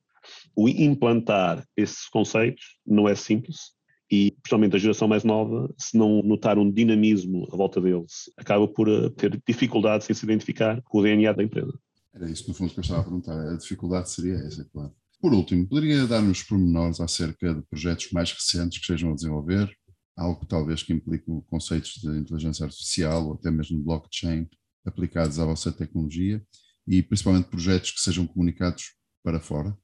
o 0.55 0.67
implantar 0.67 1.65
esses 1.75 2.07
conceitos 2.09 2.77
não 2.85 3.07
é 3.07 3.15
simples 3.15 3.75
e, 4.09 4.31
principalmente 4.31 4.75
a 4.75 4.79
geração 4.79 5.07
mais 5.07 5.23
nova, 5.23 5.73
se 5.77 5.97
não 5.97 6.21
notar 6.23 6.57
um 6.57 6.71
dinamismo 6.71 7.47
à 7.51 7.57
volta 7.57 7.81
deles, 7.81 8.31
acaba 8.37 8.67
por 8.67 8.87
eh, 8.87 9.09
ter 9.09 9.41
dificuldades 9.45 10.09
em 10.09 10.13
se 10.13 10.25
identificar 10.25 10.81
com 10.83 10.99
o 10.99 11.03
DNA 11.03 11.33
da 11.33 11.43
empresa. 11.43 11.77
Era 12.13 12.29
isso, 12.29 12.47
no 12.47 12.53
fundo, 12.53 12.71
que 12.73 12.79
eu 12.79 12.81
estava 12.81 13.01
a 13.01 13.03
perguntar. 13.03 13.37
A 13.37 13.57
dificuldade 13.57 14.09
seria 14.09 14.35
essa, 14.35 14.63
claro. 14.71 14.93
Por 15.19 15.33
último, 15.33 15.67
poderia 15.67 16.05
dar-nos 16.05 16.43
pormenores 16.43 17.01
acerca 17.01 17.53
de 17.53 17.61
projetos 17.63 18.11
mais 18.11 18.31
recentes 18.31 18.77
que 18.77 18.83
estejam 18.83 19.11
a 19.11 19.15
desenvolver? 19.15 19.69
Algo 20.15 20.45
talvez 20.45 20.83
que 20.83 20.93
implique 20.93 21.25
conceitos 21.47 21.95
de 21.95 22.09
inteligência 22.17 22.65
artificial 22.65 23.27
ou 23.27 23.33
até 23.33 23.49
mesmo 23.49 23.83
blockchain 23.83 24.47
aplicados 24.85 25.39
à 25.39 25.45
vossa 25.45 25.71
tecnologia 25.71 26.41
e 26.87 27.01
principalmente 27.01 27.49
projetos 27.49 27.91
que 27.91 27.99
sejam 27.99 28.27
comunicados 28.27 28.93
para 29.23 29.39
fora? 29.39 29.75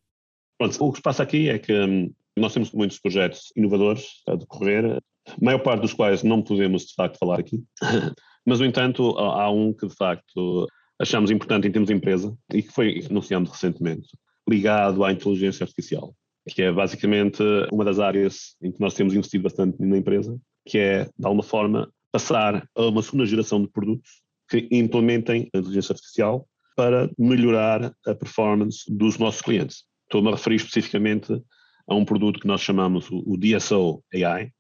Pronto, 0.58 0.84
o 0.84 0.92
que 0.92 0.98
se 0.98 1.04
passa 1.04 1.24
aqui 1.24 1.50
é 1.50 1.58
que 1.58 1.74
hum, 1.74 2.14
nós 2.38 2.54
temos 2.54 2.72
muitos 2.72 3.00
projetos 3.00 3.52
inovadores 3.56 4.22
a 4.28 4.36
decorrer, 4.36 4.98
a 5.28 5.36
maior 5.42 5.60
parte 5.60 5.82
dos 5.82 5.94
quais 5.94 6.24
não 6.24 6.42
podemos 6.42 6.86
de 6.86 6.94
facto 6.94 7.18
falar 7.18 7.40
aqui, 7.40 7.64
mas 8.46 8.60
no 8.60 8.66
entanto 8.66 9.18
há 9.18 9.50
um 9.52 9.74
que 9.74 9.88
de 9.88 9.96
facto 9.96 10.68
achamos 11.00 11.32
importante 11.32 11.68
em 11.68 11.72
termos 11.72 11.88
de 11.88 11.96
empresa 11.96 12.36
e 12.54 12.62
que 12.62 12.72
foi 12.72 13.06
anunciado 13.10 13.50
recentemente, 13.50 14.08
ligado 14.50 15.04
à 15.04 15.12
inteligência 15.12 15.64
artificial, 15.64 16.14
que 16.50 16.62
é 16.62 16.72
basicamente 16.72 17.42
uma 17.72 17.86
das 17.86 18.00
áreas 18.00 18.56
em 18.62 18.72
que 18.72 18.80
nós 18.80 18.94
temos 18.94 19.14
investido 19.14 19.44
bastante 19.44 19.82
na 19.82 19.98
empresa, 19.98 20.40
que 20.66 20.78
é 20.78 21.06
de 21.06 21.26
alguma 21.26 21.44
forma 21.44 21.92
passar 22.12 22.68
a 22.76 22.82
uma 22.86 23.02
segunda 23.02 23.26
geração 23.26 23.62
de 23.62 23.68
produtos 23.68 24.22
que 24.50 24.68
implementem 24.72 25.50
a 25.54 25.58
inteligência 25.58 25.94
artificial 25.94 26.48
para 26.76 27.10
melhorar 27.18 27.94
a 28.06 28.16
performance 28.16 28.84
dos 28.88 29.18
nossos 29.18 29.42
clientes. 29.42 29.86
Estou-me 30.04 30.30
a 30.30 30.32
referir 30.32 30.58
especificamente 30.58 31.42
a 31.88 31.96
um 31.96 32.06
produto 32.06 32.40
que 32.40 32.48
nós 32.48 32.62
chamamos 32.62 33.10
o 33.12 33.38
DSO 33.38 34.04
AI, 34.14 34.52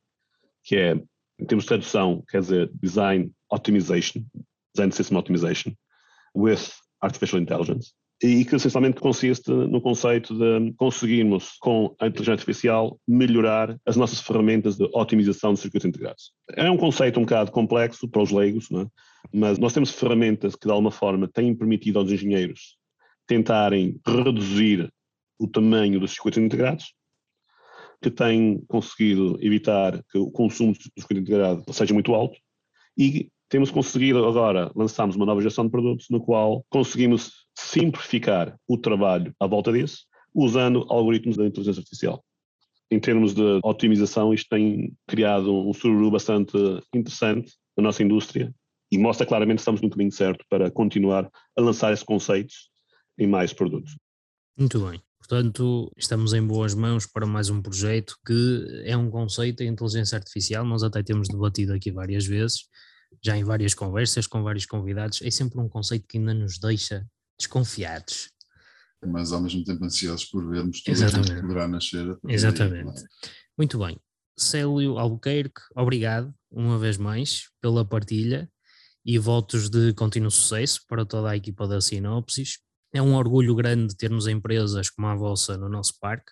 que 0.63 0.75
é, 0.75 0.93
em 1.39 1.45
termos 1.45 1.63
de 1.65 1.69
tradução, 1.69 2.23
quer 2.29 2.41
dizer 2.41 2.71
Design 2.81 3.31
Optimization, 3.51 4.23
Design 4.73 4.91
System 4.91 5.17
Optimization, 5.17 5.73
with 6.35 6.71
Artificial 7.01 7.41
Intelligence, 7.41 7.93
e 8.23 8.45
que 8.45 8.55
essencialmente 8.55 9.01
consiste 9.01 9.51
no 9.51 9.81
conceito 9.81 10.33
de 10.33 10.71
conseguirmos, 10.77 11.57
com 11.59 11.93
a 11.99 12.07
inteligência 12.07 12.33
artificial, 12.33 12.97
melhorar 13.05 13.77
as 13.86 13.97
nossas 13.97 14.21
ferramentas 14.21 14.77
de 14.77 14.88
otimização 14.93 15.53
de 15.53 15.59
circuitos 15.59 15.89
integrados. 15.89 16.31
É 16.55 16.71
um 16.71 16.77
conceito 16.77 17.19
um 17.19 17.23
bocado 17.23 17.51
complexo 17.51 18.07
para 18.07 18.21
os 18.21 18.31
leigos, 18.31 18.69
é? 18.71 18.88
mas 19.33 19.59
nós 19.59 19.73
temos 19.73 19.91
ferramentas 19.91 20.55
que, 20.55 20.65
de 20.65 20.71
alguma 20.71 20.89
forma, 20.89 21.27
têm 21.27 21.53
permitido 21.53 21.99
aos 21.99 22.09
engenheiros 22.09 22.77
tentarem 23.27 23.99
reduzir 24.05 24.89
o 25.38 25.47
tamanho 25.47 25.99
dos 25.99 26.12
circuitos 26.12 26.41
integrados, 26.41 26.93
que 28.01 28.09
tem 28.09 28.63
conseguido 28.67 29.38
evitar 29.41 30.01
que 30.12 30.17
o 30.17 30.31
consumo 30.31 30.73
do 30.73 30.79
circuito 30.81 31.21
integrado 31.21 31.63
seja 31.73 31.93
muito 31.93 32.13
alto 32.13 32.38
e 32.97 33.29
temos 33.49 33.69
conseguido 33.69 34.25
agora, 34.25 34.71
lançamos 34.75 35.15
uma 35.15 35.25
nova 35.25 35.41
geração 35.41 35.65
de 35.65 35.71
produtos 35.71 36.08
no 36.10 36.19
qual 36.19 36.65
conseguimos 36.69 37.45
simplificar 37.58 38.58
o 38.67 38.77
trabalho 38.77 39.34
à 39.39 39.47
volta 39.47 39.71
disso, 39.71 40.06
usando 40.34 40.86
algoritmos 40.89 41.38
da 41.38 41.45
inteligência 41.45 41.82
artificial. 41.82 42.23
Em 42.89 42.99
termos 42.99 43.34
de 43.34 43.60
otimização, 43.63 44.34
isto 44.34 44.49
tem 44.49 44.93
criado 45.08 45.53
um 45.53 45.73
sururu 45.73 46.12
bastante 46.12 46.58
interessante 46.93 47.53
na 47.77 47.84
nossa 47.84 48.03
indústria 48.03 48.53
e 48.91 48.97
mostra 48.97 49.25
claramente 49.25 49.58
que 49.58 49.62
estamos 49.62 49.82
no 49.82 49.89
caminho 49.89 50.12
certo 50.12 50.45
para 50.49 50.69
continuar 50.69 51.29
a 51.58 51.62
lançar 51.62 51.91
esses 51.91 52.03
conceitos 52.03 52.69
em 53.17 53.27
mais 53.27 53.51
produtos. 53.53 53.97
Muito 54.58 54.79
bem. 54.86 55.01
Portanto, 55.17 55.91
estamos 55.97 56.34
em 56.34 56.45
boas 56.45 56.75
mãos 56.75 57.08
para 57.08 57.25
mais 57.25 57.49
um 57.49 57.62
projeto 57.62 58.15
que 58.25 58.84
é 58.86 58.95
um 58.95 59.10
conceito 59.10 59.63
em 59.63 59.69
inteligência 59.69 60.17
artificial. 60.17 60.65
Nós 60.65 60.84
até 60.84 61.01
temos 61.01 61.29
debatido 61.29 61.73
aqui 61.73 61.91
várias 61.91 62.25
vezes, 62.25 62.65
já 63.21 63.38
em 63.38 63.43
várias 63.43 63.73
conversas 63.73 64.28
com 64.28 64.43
vários 64.43 64.65
convidados. 64.65 65.21
É 65.21 65.32
sempre 65.32 65.60
um 65.60 65.69
conceito 65.69 66.08
que 66.08 66.17
ainda 66.17 66.34
nos 66.34 66.58
deixa 66.58 67.06
desconfiados. 67.38 68.30
Mas 69.06 69.32
ao 69.32 69.41
mesmo 69.41 69.63
tempo 69.63 69.84
ansiosos 69.84 70.26
por 70.26 70.47
vermos 70.49 70.82
tudo 70.82 70.93
Exatamente. 70.93 71.34
que 71.34 71.41
poderá 71.41 71.67
nascer. 71.67 72.17
Exatamente. 72.28 72.93
Daí, 72.93 73.32
Muito 73.58 73.78
bem. 73.78 73.99
Célio 74.38 74.97
Albuquerque, 74.97 75.62
obrigado 75.76 76.34
uma 76.49 76.80
vez 76.80 76.97
mais 76.97 77.49
pela 77.62 77.86
partilha 77.86 78.49
e 79.06 79.17
votos 79.17 79.69
de 79.69 79.93
contínuo 79.93 80.32
sucesso 80.32 80.82
para 80.88 81.06
toda 81.06 81.30
a 81.30 81.36
equipa 81.36 81.67
da 81.67 81.82
Sinopsis. 81.82 82.60
É 82.93 83.02
um 83.02 83.15
orgulho 83.15 83.56
grande 83.56 83.95
termos 83.95 84.28
empresas 84.28 84.89
como 84.89 85.08
a 85.08 85.15
vossa 85.15 85.58
no 85.58 85.67
nosso 85.67 85.99
parque, 85.99 86.32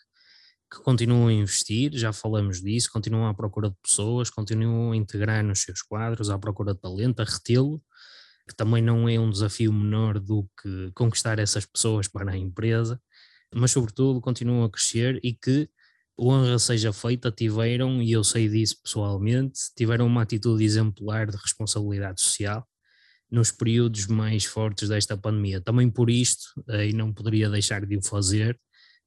que 0.71 0.81
continuam 0.81 1.27
a 1.27 1.33
investir, 1.33 1.91
já 1.93 2.13
falamos 2.13 2.61
disso, 2.61 2.89
continuam 2.91 3.27
à 3.27 3.33
procura 3.33 3.69
de 3.69 3.75
pessoas, 3.83 4.29
continuam 4.29 4.93
a 4.93 4.95
integrar 4.95 5.43
nos 5.43 5.61
seus 5.61 5.81
quadros, 5.81 6.29
à 6.29 6.39
procura 6.39 6.73
de 6.73 6.79
talento, 6.79 7.19
a 7.19 7.25
retê-lo, 7.25 7.83
que 8.47 8.55
também 8.55 8.81
não 8.81 9.07
é 9.09 9.19
um 9.19 9.29
desafio 9.29 9.73
menor 9.73 10.17
do 10.17 10.49
que 10.61 10.91
conquistar 10.93 11.39
essas 11.39 11.65
pessoas 11.65 12.07
para 12.07 12.31
a 12.31 12.37
empresa, 12.37 13.01
mas 13.53 13.71
sobretudo 13.71 14.21
continuam 14.21 14.63
a 14.63 14.71
crescer 14.71 15.19
e 15.21 15.33
que 15.33 15.69
honra 16.17 16.57
seja 16.57 16.93
feita, 16.93 17.31
tiveram, 17.31 18.01
e 18.01 18.13
eu 18.13 18.23
sei 18.23 18.47
disso 18.47 18.81
pessoalmente, 18.81 19.59
tiveram 19.75 20.07
uma 20.07 20.21
atitude 20.21 20.63
exemplar 20.63 21.29
de 21.29 21.35
responsabilidade 21.35 22.21
social 22.21 22.65
nos 23.29 23.51
períodos 23.51 24.07
mais 24.07 24.45
fortes 24.45 24.89
desta 24.89 25.17
pandemia. 25.17 25.61
Também 25.61 25.89
por 25.89 26.09
isto, 26.09 26.53
eh, 26.69 26.89
e 26.89 26.93
não 26.93 27.13
poderia 27.13 27.49
deixar 27.49 27.85
de 27.85 27.97
o 27.97 28.01
fazer, 28.03 28.59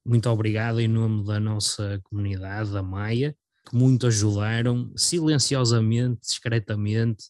muito 0.05 0.29
obrigado 0.29 0.81
em 0.81 0.89
nome 0.89 1.25
da 1.25 1.41
nossa 1.41 2.01
comunidade, 2.05 2.71
da 2.73 2.83
Maia, 2.83 3.37
que 3.69 3.75
muito 3.75 4.07
ajudaram, 4.07 4.93
silenciosamente, 4.97 6.21
discretamente, 6.21 7.25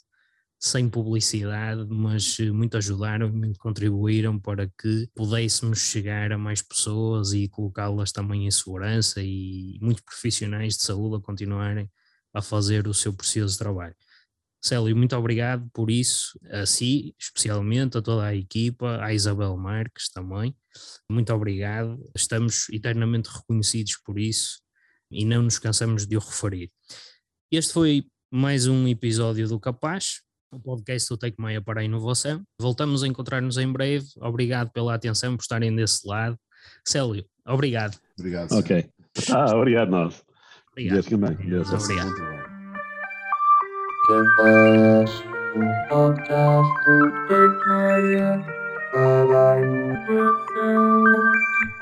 sem 0.59 0.89
publicidade, 0.89 1.87
mas 1.91 2.39
eh, 2.41 2.51
muito 2.51 2.77
ajudaram, 2.77 3.31
muito 3.31 3.59
contribuíram 3.59 4.41
para 4.41 4.67
que 4.67 5.09
pudéssemos 5.15 5.79
chegar 5.79 6.33
a 6.33 6.39
mais 6.39 6.63
pessoas 6.63 7.33
e 7.35 7.49
colocá-las 7.49 8.13
também 8.13 8.47
em 8.47 8.51
segurança 8.51 9.21
e 9.23 9.79
muitos 9.83 10.03
profissionais 10.05 10.77
de 10.79 10.85
saúde 10.85 11.17
a 11.17 11.21
continuarem 11.21 11.91
a 12.33 12.41
fazer 12.43 12.89
o 12.89 12.95
seu 12.95 13.13
precioso 13.13 13.59
trabalho. 13.59 13.95
Célio, 14.63 14.97
muito 14.97 15.15
obrigado 15.15 15.69
por 15.75 15.91
isso, 15.91 16.39
a 16.51 16.65
si, 16.65 17.15
especialmente, 17.19 17.99
a 17.99 18.03
toda 18.03 18.25
a 18.25 18.35
equipa, 18.35 18.99
à 19.05 19.13
Isabel 19.13 19.55
Marques 19.59 20.09
também. 20.09 20.57
Muito 21.11 21.33
obrigado, 21.33 21.99
estamos 22.15 22.69
eternamente 22.71 23.29
reconhecidos 23.29 23.99
por 24.05 24.19
isso 24.19 24.61
e 25.11 25.25
não 25.25 25.43
nos 25.43 25.59
cansamos 25.59 26.07
de 26.07 26.17
o 26.17 26.21
referir. 26.21 26.71
Este 27.51 27.73
foi 27.73 28.05
mais 28.31 28.67
um 28.67 28.89
episódio 28.89 29.47
do 29.47 29.61
Capaz, 29.61 30.23
o 30.51 30.59
podcast 30.59 31.09
do 31.09 31.17
Take 31.17 31.41
Maia 31.41 31.63
para 31.63 31.81
a 31.81 31.85
Inovação. 31.85 32.43
Voltamos 32.61 33.03
a 33.03 33.07
encontrar-nos 33.07 33.59
em 33.59 33.71
breve. 33.71 34.07
Obrigado 34.19 34.71
pela 34.73 34.95
atenção, 34.95 35.37
por 35.37 35.43
estarem 35.43 35.75
desse 35.75 36.07
lado. 36.07 36.37
Célio, 36.85 37.25
obrigado. 37.47 37.99
Obrigado. 38.19 38.53
Ok. 38.53 38.91
Ah, 39.31 39.57
obrigado 39.57 39.91
nós. 39.91 40.25
Obrigado. 40.73 40.95
Deus 40.95 41.07
também. 41.07 41.37
Deus. 41.49 41.73
Obrigado. 41.73 42.15
Capaz, 44.07 45.11
um 45.55 45.89
podcast 45.89 46.73
do 46.85 47.11
Take 47.29 47.69
Maia 47.69 48.64
Thank 48.95 49.31
you. 50.57 51.74